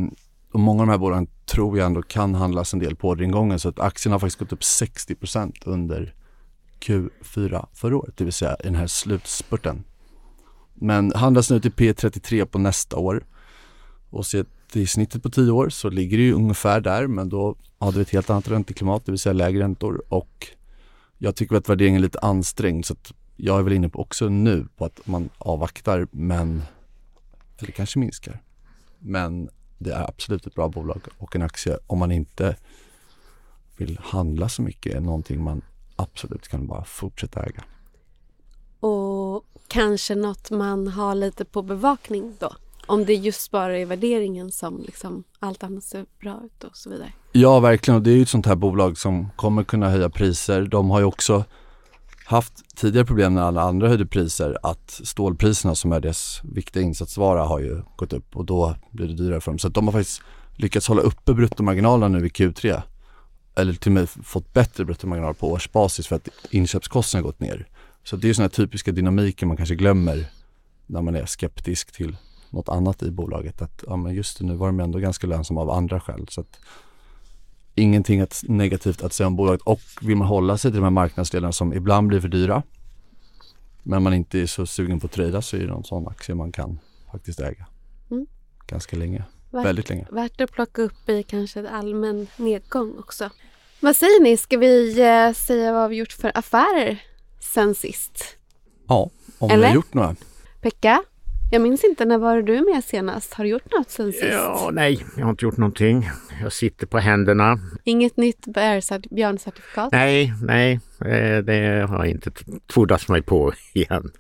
och 0.52 0.60
många 0.60 0.82
av 0.82 0.86
de 0.86 0.90
här 0.90 0.98
bolagen 0.98 1.26
tror 1.46 1.78
jag 1.78 1.86
ändå 1.86 2.02
kan 2.02 2.34
handlas 2.34 2.72
en 2.72 2.78
del 2.78 2.96
på 2.96 3.08
orderingången 3.08 3.58
så 3.58 3.68
att 3.68 3.80
aktien 3.80 4.12
har 4.12 4.18
faktiskt 4.18 4.38
gått 4.38 4.52
upp 4.52 4.60
60% 4.60 5.52
under 5.64 6.14
Q4 6.80 7.66
förra 7.72 7.96
året, 7.96 8.16
det 8.16 8.24
vill 8.24 8.32
säga 8.32 8.56
i 8.60 8.62
den 8.62 8.74
här 8.74 8.86
slutspurten. 8.86 9.84
Men 10.74 11.12
handlas 11.12 11.50
nu 11.50 11.60
till 11.60 11.72
P33 11.72 12.44
på 12.44 12.58
nästa 12.58 12.96
år 12.96 13.26
och 14.10 14.26
ser 14.26 14.44
i 14.72 14.86
snittet 14.86 15.22
på 15.22 15.30
tio 15.30 15.50
år 15.50 15.68
så 15.68 15.90
ligger 15.90 16.16
det 16.16 16.22
ju 16.22 16.32
ungefär 16.32 16.80
där 16.80 17.06
men 17.06 17.28
då 17.28 17.56
hade 17.78 17.96
vi 17.96 18.02
ett 18.02 18.10
helt 18.10 18.30
annat 18.30 18.48
ränteklimat, 18.48 19.06
det 19.06 19.12
vill 19.12 19.18
säga 19.18 19.32
lägre 19.32 19.62
räntor 19.62 20.02
och 20.08 20.46
jag 21.18 21.36
tycker 21.36 21.56
att 21.56 21.68
värderingen 21.68 21.98
är 21.98 22.02
lite 22.02 22.18
ansträngd 22.18 22.86
så 22.86 22.92
att 22.92 23.12
jag 23.36 23.58
är 23.58 23.62
väl 23.62 23.72
inne 23.72 23.88
på 23.88 24.00
också 24.00 24.28
nu 24.28 24.66
på 24.76 24.84
att 24.84 25.06
man 25.06 25.30
avvaktar 25.38 26.06
men, 26.10 26.62
eller 27.58 27.72
kanske 27.72 27.98
minskar. 27.98 28.42
Men 28.98 29.50
det 29.78 29.90
är 29.90 30.08
absolut 30.08 30.46
ett 30.46 30.54
bra 30.54 30.68
bolag 30.68 31.00
och 31.18 31.36
en 31.36 31.42
aktie 31.42 31.78
om 31.86 31.98
man 31.98 32.12
inte 32.12 32.56
vill 33.76 33.98
handla 34.02 34.48
så 34.48 34.62
mycket 34.62 34.94
är 34.94 35.00
någonting 35.00 35.42
man 35.42 35.62
absolut 36.20 36.48
kan 36.48 36.66
bara 36.66 36.84
fortsätta 36.84 37.40
äga. 37.40 37.62
Och 38.80 39.44
kanske 39.68 40.14
något 40.14 40.50
man 40.50 40.88
har 40.88 41.14
lite 41.14 41.44
på 41.44 41.62
bevakning 41.62 42.36
då? 42.38 42.52
Om 42.86 43.04
det 43.04 43.14
just 43.14 43.50
bara 43.50 43.78
är 43.78 43.86
värderingen 43.86 44.50
som 44.50 44.82
liksom 44.86 45.24
allt 45.38 45.62
annat 45.62 45.84
ser 45.84 46.06
bra 46.20 46.40
ut 46.44 46.64
och 46.64 46.76
så 46.76 46.90
vidare. 46.90 47.12
Ja, 47.32 47.60
verkligen. 47.60 47.96
Och 47.96 48.02
det 48.02 48.10
är 48.10 48.16
ju 48.16 48.22
ett 48.22 48.28
sånt 48.28 48.46
här 48.46 48.56
bolag 48.56 48.98
som 48.98 49.30
kommer 49.36 49.64
kunna 49.64 49.90
höja 49.90 50.10
priser. 50.10 50.62
De 50.62 50.90
har 50.90 50.98
ju 50.98 51.04
också 51.04 51.44
haft 52.24 52.76
tidigare 52.76 53.06
problem 53.06 53.34
när 53.34 53.42
alla 53.42 53.62
andra 53.62 53.88
höjde 53.88 54.06
priser 54.06 54.56
att 54.62 54.90
stålpriserna 54.90 55.74
som 55.74 55.92
är 55.92 56.00
deras 56.00 56.40
viktiga 56.44 56.82
insatsvara 56.82 57.44
har 57.44 57.60
ju 57.60 57.82
gått 57.96 58.12
upp 58.12 58.36
och 58.36 58.44
då 58.44 58.74
blir 58.90 59.08
det 59.08 59.14
dyrare 59.14 59.40
för 59.40 59.50
dem. 59.50 59.58
Så 59.58 59.68
att 59.68 59.74
de 59.74 59.86
har 59.86 59.92
faktiskt 59.92 60.22
lyckats 60.56 60.88
hålla 60.88 61.02
uppe 61.02 61.34
bruttomarginalerna 61.34 62.18
nu 62.18 62.26
i 62.26 62.28
Q3. 62.28 62.82
Eller 63.54 63.72
till 63.72 63.90
och 63.90 63.94
med 63.94 64.08
fått 64.08 64.52
bättre 64.52 64.84
bruttomarginaler 64.84 65.34
på 65.34 65.50
årsbasis 65.50 66.06
för 66.06 66.16
att 66.16 66.28
inköpskostnaderna 66.50 67.26
har 67.26 67.32
gått 67.32 67.40
ner. 67.40 67.68
Så 68.04 68.16
det 68.16 68.28
är 68.28 68.34
sådana 68.34 68.48
typiska 68.48 68.92
dynamiker 68.92 69.46
man 69.46 69.56
kanske 69.56 69.74
glömmer 69.74 70.26
när 70.86 71.02
man 71.02 71.16
är 71.16 71.26
skeptisk 71.26 71.92
till 71.92 72.16
något 72.50 72.68
annat 72.68 73.02
i 73.02 73.10
bolaget. 73.10 73.62
Att 73.62 73.84
ja, 73.86 73.96
men 73.96 74.14
just 74.14 74.40
nu 74.40 74.54
var 74.54 74.66
de 74.66 74.80
ändå 74.80 74.98
ganska 74.98 75.26
lönsamma 75.26 75.60
av 75.60 75.70
andra 75.70 76.00
skäl. 76.00 76.26
Så 76.30 76.40
att, 76.40 76.60
ingenting 77.74 78.20
att, 78.20 78.44
negativt 78.48 79.02
att 79.02 79.12
säga 79.12 79.26
om 79.26 79.36
bolaget 79.36 79.62
och 79.62 79.80
vill 80.00 80.16
man 80.16 80.26
hålla 80.26 80.58
sig 80.58 80.70
till 80.70 80.80
de 80.80 80.84
här 80.84 80.90
marknadsdelarna 80.90 81.52
som 81.52 81.72
ibland 81.72 82.08
blir 82.08 82.20
för 82.20 82.28
dyra 82.28 82.62
men 83.82 84.02
man 84.02 84.14
inte 84.14 84.40
är 84.40 84.46
så 84.46 84.66
sugen 84.66 85.00
på 85.00 85.06
att 85.06 85.12
trada 85.12 85.42
så 85.42 85.56
är 85.56 85.60
det 85.60 85.66
någon 85.66 85.84
sån 85.84 86.08
aktie 86.08 86.34
man 86.34 86.52
kan 86.52 86.78
faktiskt 87.12 87.40
äga. 87.40 87.66
Mm. 88.10 88.26
Ganska 88.66 88.96
länge. 88.96 89.24
Värt, 89.50 89.64
Väldigt 89.64 89.88
länge. 89.88 90.06
Värt 90.10 90.40
att 90.40 90.52
plocka 90.52 90.82
upp 90.82 91.08
i 91.08 91.22
kanske 91.22 91.60
en 91.60 91.66
allmän 91.66 92.26
nedgång 92.36 92.98
också. 92.98 93.30
Vad 93.80 93.96
säger 93.96 94.22
ni, 94.22 94.36
ska 94.36 94.56
vi 94.56 95.00
eh, 95.00 95.32
säga 95.32 95.72
vad 95.72 95.90
vi 95.90 95.96
gjort 95.96 96.12
för 96.12 96.32
affärer 96.34 97.02
sen 97.40 97.74
sist? 97.74 98.36
Ja, 98.88 99.10
om 99.38 99.50
Eller? 99.50 99.62
vi 99.62 99.66
har 99.66 99.74
gjort 99.74 99.94
några. 99.94 100.16
Pekka, 100.60 101.02
jag 101.52 101.62
minns 101.62 101.84
inte, 101.84 102.04
när 102.04 102.18
var 102.18 102.42
du 102.42 102.60
med 102.74 102.84
senast? 102.84 103.34
Har 103.34 103.44
du 103.44 103.50
gjort 103.50 103.72
något 103.78 103.90
sen 103.90 104.12
sist? 104.12 104.24
Ja, 104.32 104.70
nej, 104.72 105.04
jag 105.16 105.24
har 105.24 105.30
inte 105.30 105.44
gjort 105.44 105.56
någonting. 105.56 106.10
Jag 106.42 106.52
sitter 106.52 106.86
på 106.86 106.98
händerna. 106.98 107.58
Inget 107.84 108.16
nytt 108.16 108.46
björncertifikat? 109.10 109.92
Nej, 109.92 110.32
nej, 110.42 110.80
eh, 111.00 111.38
det 111.38 111.86
har 111.88 111.96
jag 111.96 112.08
inte 112.08 112.30
tvordats 112.66 113.08
mig 113.08 113.22
på 113.22 113.52
igen. 113.72 114.12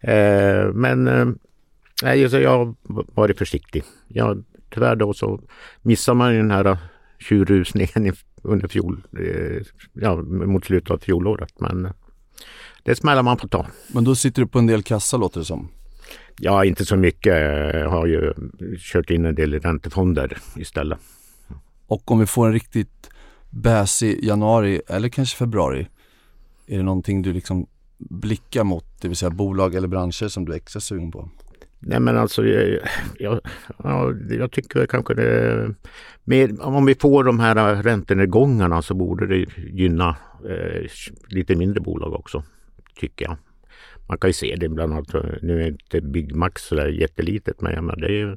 Eh, 0.00 0.72
men 0.72 1.06
jag 2.02 2.50
har 2.50 2.74
varit 3.14 3.38
försiktig. 3.38 3.84
Jag, 4.08 4.44
tyvärr 4.74 4.96
då 4.96 5.14
så 5.14 5.40
missar 5.82 6.14
man 6.14 6.34
den 6.34 6.50
här 6.50 6.78
tjurrusningen 7.18 8.14
under 8.42 8.68
fjol, 8.68 9.02
ja, 9.92 10.16
mot 10.22 10.64
slutet 10.64 10.90
av 10.90 10.98
fjolåret. 10.98 11.60
Men 11.60 11.88
det 12.82 12.94
smällar 12.94 13.22
man 13.22 13.38
får 13.38 13.48
ta. 13.48 13.66
Men 13.94 14.04
då 14.04 14.14
sitter 14.14 14.42
du 14.42 14.48
på 14.48 14.58
en 14.58 14.66
del 14.66 14.82
kassa 14.82 15.16
låter 15.16 15.40
det 15.40 15.44
som? 15.44 15.68
Ja, 16.38 16.64
inte 16.64 16.84
så 16.84 16.96
mycket. 16.96 17.34
Jag 17.74 17.88
har 17.88 18.06
ju 18.06 18.34
kört 18.78 19.10
in 19.10 19.24
en 19.24 19.34
del 19.34 19.54
i 19.54 19.58
räntefonder 19.58 20.38
istället. 20.56 20.98
Och 21.86 22.10
om 22.10 22.18
vi 22.18 22.26
får 22.26 22.46
en 22.46 22.52
riktigt 22.52 23.10
bäsig 23.50 24.24
januari 24.24 24.82
eller 24.88 25.08
kanske 25.08 25.36
februari, 25.36 25.88
är 26.66 26.76
det 26.76 26.82
någonting 26.82 27.22
du 27.22 27.32
liksom 27.32 27.66
blickar 27.98 28.64
mot, 28.64 28.84
det 29.00 29.08
vill 29.08 29.16
säga 29.16 29.30
bolag 29.30 29.74
eller 29.74 29.88
branscher 29.88 30.28
som 30.28 30.44
du 30.44 30.52
är 30.52 30.56
extra 30.56 30.80
sugen 30.80 31.10
på? 31.10 31.28
Nej 31.82 32.00
men 32.00 32.16
alltså, 32.16 32.44
jag, 32.46 32.80
jag, 33.18 33.40
jag 34.30 34.52
tycker 34.52 34.86
kanske 34.86 35.14
det 35.14 35.74
mer, 36.24 36.62
om 36.62 36.86
vi 36.86 36.94
får 36.94 37.24
de 37.24 37.40
här 37.40 37.82
räntenedgångarna 37.82 38.82
så 38.82 38.94
borde 38.94 39.26
det 39.26 39.46
gynna 39.56 40.16
eh, 40.48 40.90
lite 41.28 41.56
mindre 41.56 41.80
bolag 41.80 42.14
också, 42.14 42.44
tycker 42.96 43.24
jag 43.24 43.36
man 44.12 44.18
kan 44.18 44.30
ju 44.30 44.34
se 44.34 44.56
det 44.56 44.68
bland 44.68 44.92
annat. 44.92 45.42
Nu 45.42 45.62
är 45.62 45.68
inte 45.68 46.00
Byggmax 46.00 46.62
så 46.62 46.74
där 46.74 46.88
jättelitet 46.88 47.60
men 47.60 47.86
det 47.86 48.06
är 48.06 48.10
ju 48.10 48.36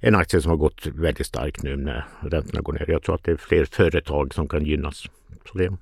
en 0.00 0.14
aktie 0.14 0.40
som 0.40 0.50
har 0.50 0.56
gått 0.56 0.86
väldigt 0.86 1.26
starkt 1.26 1.62
nu 1.62 1.76
när 1.76 2.04
räntorna 2.20 2.60
går 2.60 2.72
ner. 2.72 2.90
Jag 2.90 3.02
tror 3.02 3.14
att 3.14 3.24
det 3.24 3.30
är 3.32 3.36
fler 3.36 3.64
företag 3.64 4.34
som 4.34 4.48
kan 4.48 4.64
gynnas. 4.64 5.04
Så 5.52 5.58
det 5.58 5.76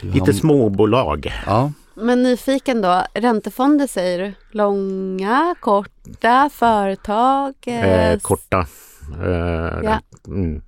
lite 0.00 0.32
småbolag. 0.32 1.32
Ja. 1.46 1.72
Men 2.00 2.22
nyfiken 2.22 2.80
då, 2.82 3.04
räntefonder 3.14 3.86
säger 3.86 4.18
du? 4.18 4.32
Långa, 4.50 5.54
korta, 5.60 6.50
företag? 6.52 7.54
Eh, 7.66 8.18
korta. 8.18 8.66
Eh, 9.22 9.80
ja. 9.84 10.00
mm, 10.26 10.62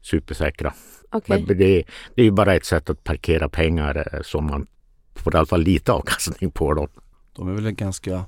supersäkra. 0.00 0.74
Okay. 1.12 1.38
Men 1.38 1.46
det, 1.46 1.84
det 2.14 2.22
är 2.22 2.24
ju 2.24 2.30
bara 2.30 2.54
ett 2.54 2.64
sätt 2.64 2.90
att 2.90 3.04
parkera 3.04 3.48
pengar 3.48 4.08
eh, 4.12 4.22
som 4.22 4.46
man 4.46 4.66
får 5.14 5.34
i 5.34 5.38
alla 5.38 5.46
fall 5.46 5.62
lite 5.62 5.92
avkastning 5.92 6.50
på 6.50 6.74
dem. 6.74 6.88
De 7.36 7.48
är 7.48 7.52
väl 7.52 7.70
ganska 7.70 8.24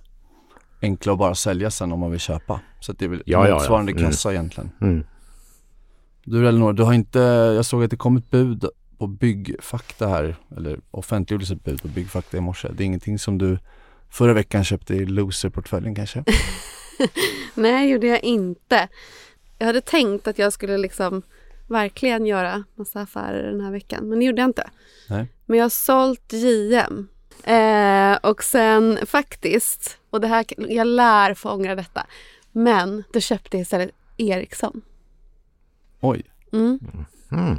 enkla 0.82 1.12
att 1.12 1.18
bara 1.18 1.34
sälja 1.34 1.70
sen 1.70 1.92
om 1.92 2.00
man 2.00 2.10
vill 2.10 2.20
köpa. 2.20 2.60
Så 2.80 2.92
det 2.92 3.04
är 3.04 3.08
väl 3.08 3.22
ja, 3.26 3.54
motsvarande 3.54 3.92
ja, 3.92 3.96
ja. 3.96 4.00
Mm. 4.00 4.10
kassa 4.10 4.32
egentligen. 4.32 4.70
Mm. 4.80 5.04
Du 6.24 6.48
Elinor, 6.48 6.72
du 6.72 6.82
har 6.82 6.92
inte, 6.92 7.18
jag 7.56 7.64
såg 7.64 7.84
att 7.84 7.90
det 7.90 7.96
kom 7.96 8.16
ett 8.16 8.30
bud 8.30 8.64
på 9.00 9.06
Byggfakta 9.06 10.08
här, 10.08 10.36
eller 10.56 10.80
offentliggjordes 10.90 11.50
ett 11.50 11.64
bud 11.64 11.82
på 11.82 11.88
Byggfakta 11.88 12.36
i 12.36 12.40
morse. 12.40 12.68
Det 12.72 12.82
är 12.82 12.86
ingenting 12.86 13.18
som 13.18 13.38
du 13.38 13.58
förra 14.10 14.32
veckan 14.32 14.64
köpte 14.64 14.94
i 14.94 15.06
loser-portföljen 15.06 15.94
kanske? 15.94 16.24
Nej, 17.54 17.90
gjorde 17.90 18.06
jag 18.06 18.22
inte. 18.22 18.88
Jag 19.58 19.66
hade 19.66 19.80
tänkt 19.80 20.28
att 20.28 20.38
jag 20.38 20.52
skulle 20.52 20.78
liksom 20.78 21.22
verkligen 21.68 22.26
göra 22.26 22.64
massa 22.74 23.00
affärer 23.00 23.50
den 23.50 23.60
här 23.60 23.70
veckan. 23.70 24.08
Men 24.08 24.18
det 24.18 24.24
gjorde 24.24 24.42
jag 24.42 24.48
inte. 24.48 24.70
Nej. 25.08 25.26
Men 25.46 25.58
jag 25.58 25.64
har 25.64 25.70
sålt 25.70 26.32
JM. 26.32 27.08
Eh, 27.44 28.30
och 28.30 28.44
sen 28.44 28.98
faktiskt, 29.06 29.98
och 30.10 30.20
det 30.20 30.28
här, 30.28 30.44
jag 30.56 30.86
lär 30.86 31.34
få 31.34 31.50
ångra 31.50 31.74
detta. 31.74 32.06
Men 32.52 33.04
då 33.12 33.20
köpte 33.20 33.56
jag 33.56 33.62
istället 33.62 33.90
Ericsson. 34.16 34.82
Oj. 36.00 36.22
Mm. 36.52 36.78
Mm. 37.32 37.58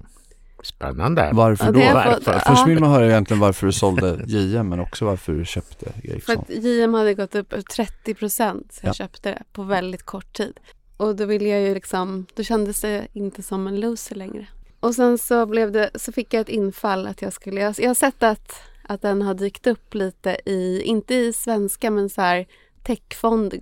Spännande. 0.63 1.29
Varför 1.33 1.71
då? 1.71 1.79
Varför? 1.79 2.39
Först 2.39 2.67
vill 2.67 2.79
man 2.79 2.89
höra 2.91 3.05
egentligen 3.05 3.39
varför 3.39 3.67
du 3.67 3.73
sålde 3.73 4.23
JM 4.27 4.69
men 4.69 4.79
också 4.79 5.05
varför 5.05 5.33
du 5.33 5.45
köpte 5.45 5.91
Ericsson. 6.03 6.35
För 6.35 6.41
att 6.41 6.63
JM 6.63 6.93
hade 6.93 7.13
gått 7.13 7.35
upp 7.35 7.53
30 7.75 8.13
procent 8.13 8.73
så 8.73 8.79
jag 8.83 8.89
ja. 8.89 8.93
köpte 8.93 9.29
det 9.29 9.43
på 9.53 9.63
väldigt 9.63 10.03
kort 10.03 10.33
tid. 10.33 10.59
Och 10.97 11.15
då 11.15 11.25
ville 11.25 11.49
jag 11.49 11.61
ju 11.61 11.73
liksom, 11.73 12.25
då 12.35 12.43
kändes 12.43 12.81
det 12.81 13.07
inte 13.13 13.43
som 13.43 13.67
en 13.67 13.79
loser 13.79 14.15
längre. 14.15 14.47
Och 14.79 14.95
sen 14.95 15.17
så 15.17 15.45
blev 15.45 15.71
det, 15.71 15.89
så 15.95 16.11
fick 16.11 16.33
jag 16.33 16.41
ett 16.41 16.49
infall 16.49 17.07
att 17.07 17.21
jag 17.21 17.33
skulle, 17.33 17.61
jag, 17.61 17.75
jag 17.77 17.89
har 17.89 17.95
sett 17.95 18.23
att, 18.23 18.61
att 18.83 19.01
den 19.01 19.21
har 19.21 19.33
dykt 19.33 19.67
upp 19.67 19.93
lite 19.93 20.37
i, 20.45 20.81
inte 20.81 21.15
i 21.15 21.33
svenska 21.33 21.91
men 21.91 22.09
så 22.09 22.21
här 22.21 22.47
techfonder, 22.83 23.61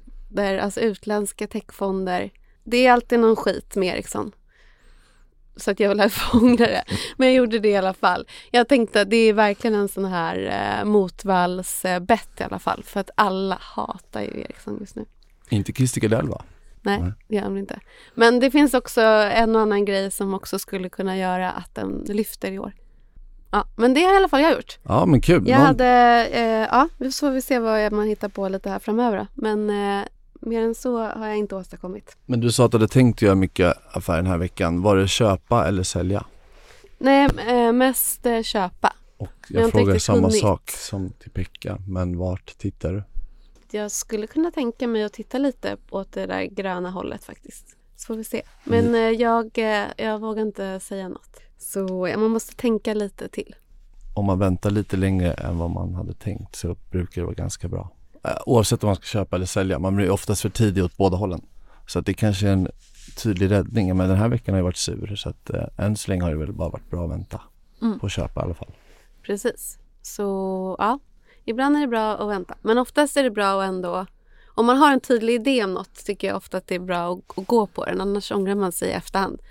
alltså 0.58 0.80
utländska 0.80 1.48
techfonder. 1.48 2.32
Det 2.64 2.86
är 2.86 2.92
alltid 2.92 3.20
någon 3.20 3.36
skit 3.36 3.76
med 3.76 3.96
Ericsson. 3.96 4.32
Så 5.60 5.72
att 5.72 5.80
jag 5.80 5.90
vill 5.90 6.10
ångra 6.34 6.66
det. 6.66 6.84
Men 7.18 7.28
jag 7.28 7.36
gjorde 7.36 7.60
det 7.60 7.70
i 7.70 7.78
alla 7.78 7.94
fall. 7.94 8.28
Jag 8.52 8.68
tänkte 8.68 9.02
att 9.02 9.10
det 9.10 9.18
är 9.18 9.34
verkligen 9.34 9.76
en 9.76 9.88
sån 9.88 10.06
här 10.06 10.36
eh, 10.80 10.86
motvallsbett 10.86 12.40
i 12.40 12.44
alla 12.44 12.60
fall. 12.60 12.84
För 12.84 13.00
att 13.00 13.10
alla 13.16 13.58
hatar 13.62 14.22
ju 14.22 14.42
Ericsson 14.42 14.78
just 14.80 14.96
nu. 14.96 15.06
Inte 15.50 15.74
Christer 15.74 16.02
Gardell 16.02 16.30
va? 16.30 16.42
Nej, 16.82 17.14
det 17.28 17.36
gör 17.36 17.58
inte. 17.58 17.80
Men 18.16 18.40
det 18.40 18.52
finns 18.52 18.74
också 18.74 19.02
en 19.02 19.56
och 19.56 19.62
annan 19.62 19.86
grej 19.86 20.12
som 20.12 20.34
också 20.34 20.60
skulle 20.60 20.90
kunna 20.90 21.18
göra 21.18 21.52
att 21.52 21.76
den 21.76 22.04
lyfter 22.08 22.52
i 22.52 22.60
år. 22.60 22.74
Ja, 23.52 23.68
men 23.76 23.94
det 23.94 24.02
har 24.02 24.14
i 24.14 24.18
alla 24.18 24.28
fall 24.28 24.42
jag 24.42 24.52
gjort. 24.52 24.80
Ja, 24.84 25.06
men 25.06 25.22
kul. 25.22 25.48
Jag 25.48 25.58
Någon... 25.58 25.68
hade, 25.68 26.28
eh, 26.32 26.68
ja, 26.72 26.90
så 27.00 27.12
får 27.12 27.32
vi 27.32 27.42
se 27.42 27.60
vad 27.60 27.92
man 27.92 28.08
hittar 28.08 28.30
på 28.30 28.50
lite 28.50 28.70
här 28.70 28.80
framöver. 28.80 29.28
Men 29.34 29.70
eh, 29.70 30.06
mer 30.40 30.62
än 30.62 30.76
så 30.76 30.98
har 30.98 31.28
jag 31.28 31.38
inte 31.38 31.56
åstadkommit. 31.56 32.18
Men 32.26 32.40
du 32.40 32.52
sa 32.52 32.66
att 32.66 32.72
du 32.72 32.78
hade 32.78 32.88
tänkt 32.88 33.22
göra 33.22 33.36
mycket 33.36 33.78
affärer 33.92 34.18
den 34.18 34.28
här 34.28 34.38
veckan. 34.38 34.82
Var 34.82 34.96
det 34.96 35.08
köpa 35.08 35.68
eller 35.68 35.84
sälja? 35.84 36.26
Nej, 36.98 37.30
eh, 37.48 37.72
mest 37.72 38.26
eh, 38.26 38.42
köpa. 38.42 38.94
Och 39.18 39.30
jag, 39.50 39.64
jag 39.64 39.72
frågar 39.72 39.98
samma 40.00 40.28
hunnit. 40.28 40.42
sak 40.42 40.72
som 40.72 41.10
till 41.10 41.32
Pekka, 41.32 41.78
men 41.88 42.18
vart 42.18 42.58
tittar 42.58 42.94
du? 42.94 43.04
jag 43.74 43.92
skulle 43.92 44.28
kunna 44.28 44.52
tänka 44.52 44.88
mig 44.88 45.04
att 45.04 45.14
titta 45.14 45.38
lite 45.38 45.78
åt 45.90 46.12
det 46.12 46.26
där 46.26 46.44
gröna 46.44 46.90
hållet 46.92 47.24
faktiskt. 47.24 47.76
Så 47.96 48.06
får 48.06 48.16
vi 48.16 48.24
se. 48.24 48.42
Men 48.64 48.88
mm. 48.88 49.20
jag, 49.20 49.58
eh, 49.58 49.88
jag 49.98 50.20
vågar 50.20 50.42
inte 50.42 50.80
säga 50.80 51.10
något. 51.10 51.42
Så 51.58 51.88
man 52.18 52.32
måste 52.32 52.56
tänka 52.56 52.94
lite 52.94 53.30
till. 53.30 53.56
Om 54.14 54.26
man 54.26 54.40
väntar 54.40 54.70
lite 54.70 54.98
längre 54.98 55.34
än 55.34 55.58
vad 55.58 55.70
man 55.70 55.96
hade 55.96 56.14
tänkt 56.14 56.56
så 56.56 56.76
brukar 56.92 57.22
det 57.22 57.26
vara 57.26 57.36
ganska 57.36 57.68
bra. 57.68 57.92
Eh, 58.24 58.32
oavsett 58.46 58.84
om 58.84 58.88
man 58.88 58.96
ska 58.96 59.04
köpa 59.06 59.36
eller 59.36 59.46
sälja. 59.46 59.80
Man 59.80 59.96
blir 59.96 60.10
oftast 60.10 60.42
för 60.42 60.50
tidig 60.50 60.84
åt 60.84 60.98
båda 60.98 61.18
hållen. 61.18 61.42
Så 61.88 62.00
att 62.00 62.06
det 62.06 62.14
kanske 62.14 62.48
är 62.48 62.54
en 62.54 62.68
tydlig 63.24 63.52
räddning. 63.52 63.98
Men 63.98 64.10
den 64.10 64.18
här 64.18 64.28
veckan 64.30 64.54
har 64.54 64.60
ju 64.60 64.64
varit 64.64 64.78
sur 64.78 65.16
så 65.16 65.30
att 65.30 65.50
eh, 65.50 65.64
än 65.86 65.98
så 65.98 66.12
länge 66.12 66.24
har 66.24 66.32
det 66.32 66.38
väl 66.38 66.54
bara 66.54 66.70
varit 66.70 66.90
bra 66.90 67.06
att 67.06 67.12
vänta 67.12 67.42
Mm. 67.82 68.00
på 68.00 68.06
att 68.06 68.12
köpa 68.12 68.42
i 68.42 68.44
alla 68.44 68.54
fall. 68.54 68.72
Precis. 69.24 69.78
Så 70.02 70.76
ja, 70.80 71.00
ibland 71.46 71.76
är 71.78 71.82
det 71.82 71.88
bra 71.88 72.18
att 72.18 72.30
vänta. 72.30 72.56
Men 72.62 72.78
oftast 72.78 73.18
är 73.18 73.24
det 73.24 73.32
bra 73.32 73.62
att 73.64 73.68
ändå... 73.68 74.06
Om 74.48 74.66
man 74.66 74.78
har 74.78 74.92
en 74.92 75.00
tydlig 75.00 75.34
idé 75.34 75.64
om 75.64 75.74
något 75.74 76.06
tycker 76.06 76.28
jag 76.28 76.38
ofta 76.38 76.58
att 76.58 76.68
det 76.68 76.76
är 76.76 76.80
bra 76.80 77.14
att, 77.14 77.38
att 77.40 77.48
gå 77.48 77.68
på 77.68 77.86
den. 77.86 78.02
Annars 78.02 78.32
ångrar 78.32 78.56
man 78.56 78.72
sig 78.72 78.90
i 78.90 78.92
efterhand. 78.92 79.42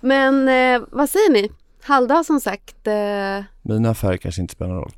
Men 0.00 0.48
eh, 0.48 0.86
vad 0.92 1.10
säger 1.10 1.32
ni? 1.32 1.50
Halvdag 1.82 2.26
som 2.26 2.40
sagt. 2.40 2.86
Eh, 2.86 3.42
Mina 3.62 3.90
affärer 3.90 4.16
kanske 4.16 4.40
inte 4.42 4.54
spelar 4.54 4.72
någon 4.72 4.82
roll. 4.82 4.92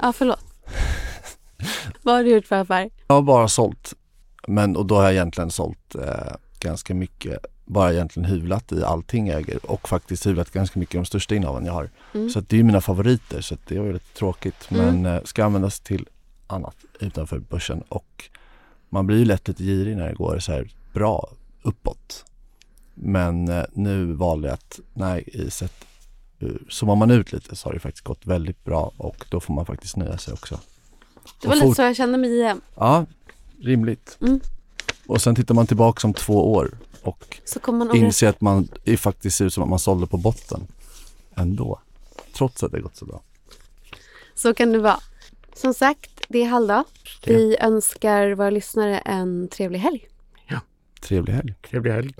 ja, 0.00 0.12
förlåt. 0.12 0.44
vad 2.02 2.14
har 2.14 2.24
du 2.24 2.30
gjort 2.30 2.46
för 2.46 2.56
affär? 2.56 2.90
Jag 3.06 3.14
har 3.14 3.22
bara 3.22 3.48
sålt, 3.48 3.94
men 4.46 4.76
och 4.76 4.86
då 4.86 4.94
har 4.94 5.02
jag 5.02 5.12
egentligen 5.12 5.50
sålt 5.50 5.94
eh, 5.94 6.34
ganska 6.60 6.94
mycket, 6.94 7.38
bara 7.64 7.92
egentligen 7.92 8.28
hyvlat 8.30 8.72
i 8.72 8.84
allting 8.84 9.26
jag 9.26 9.40
äger 9.40 9.70
och 9.70 9.88
faktiskt 9.88 10.26
hyvlat 10.26 10.50
ganska 10.50 10.78
mycket 10.78 10.94
i 10.94 10.98
de 10.98 11.04
största 11.04 11.34
innehaven 11.34 11.64
jag 11.64 11.72
har. 11.72 11.90
Mm. 12.14 12.30
Så 12.30 12.40
det 12.40 12.58
är 12.58 12.62
mina 12.62 12.80
favoriter 12.80 13.40
så 13.40 13.56
det 13.68 13.78
var 13.78 13.92
lite 13.92 14.14
tråkigt 14.18 14.68
Mm. 14.70 15.02
men 15.02 15.14
eh, 15.16 15.22
ska 15.24 15.44
användas 15.44 15.80
till 15.80 16.06
annat 16.46 16.76
utanför 17.00 17.38
börsen 17.38 17.82
och 17.88 18.30
man 18.88 19.06
blir 19.06 19.18
ju 19.18 19.24
lätt 19.24 19.48
lite 19.48 19.62
girig 19.64 19.96
när 19.96 20.08
det 20.08 20.14
går 20.14 20.38
så 20.38 20.52
här 20.52 20.70
bra 20.92 21.28
uppåt. 21.62 22.24
Men 22.94 23.48
eh, 23.48 23.64
nu 23.72 24.12
valde 24.12 24.48
jag 24.48 24.54
att, 24.54 24.80
nej, 24.94 25.24
i 25.26 25.50
sätt, 25.50 25.74
eh, 26.40 26.48
zoomar 26.68 26.96
man 26.96 27.10
ut 27.10 27.32
lite 27.32 27.56
så 27.56 27.68
har 27.68 27.74
det 27.74 27.80
faktiskt 27.80 28.04
gått 28.04 28.26
väldigt 28.26 28.64
bra 28.64 28.92
och 28.96 29.24
då 29.30 29.40
får 29.40 29.54
man 29.54 29.66
faktiskt 29.66 29.96
nöja 29.96 30.18
sig 30.18 30.34
också. 30.34 30.60
Det 31.40 31.48
var 31.48 31.54
lite 31.56 31.74
så 31.74 31.82
jag 31.82 31.96
kände 31.96 32.18
med 32.18 32.30
JM. 32.30 32.60
Ja, 32.74 33.06
rimligt. 33.60 34.18
Mm. 34.20 34.40
Och 35.06 35.22
sen 35.22 35.34
tittar 35.34 35.54
man 35.54 35.66
tillbaka 35.66 36.06
om 36.06 36.14
två 36.14 36.52
år 36.52 36.78
och 37.02 37.40
Så 37.44 37.60
kommer 37.60 37.78
man 37.78 37.90
ångra 37.90 38.06
inser 38.06 38.28
att 38.28 38.40
man 38.40 38.68
faktiskt 38.98 39.36
ser 39.36 39.44
ut 39.44 39.54
som 39.54 39.62
att 39.62 39.68
man 39.68 39.78
sålde 39.78 40.06
på 40.06 40.16
botten 40.16 40.66
ändå. 41.34 41.80
Trots 42.32 42.62
att 42.62 42.72
det 42.72 42.80
gått 42.80 42.96
så 42.96 43.04
bra. 43.04 43.22
Så 44.34 44.54
kan 44.54 44.72
det 44.72 44.78
vara. 44.78 45.00
Som 45.54 45.74
sagt, 45.74 46.10
det 46.28 46.42
är 46.42 46.46
halvdag. 46.46 46.84
Vi 47.26 47.56
önskar 47.60 48.30
våra 48.34 48.50
lyssnare 48.50 48.98
en 48.98 49.48
trevlig 49.48 49.78
helg. 49.78 50.08
Trevlig 51.00 51.32
helg. 51.32 51.54
Trevlig 51.70 51.92
helg. 51.92 52.14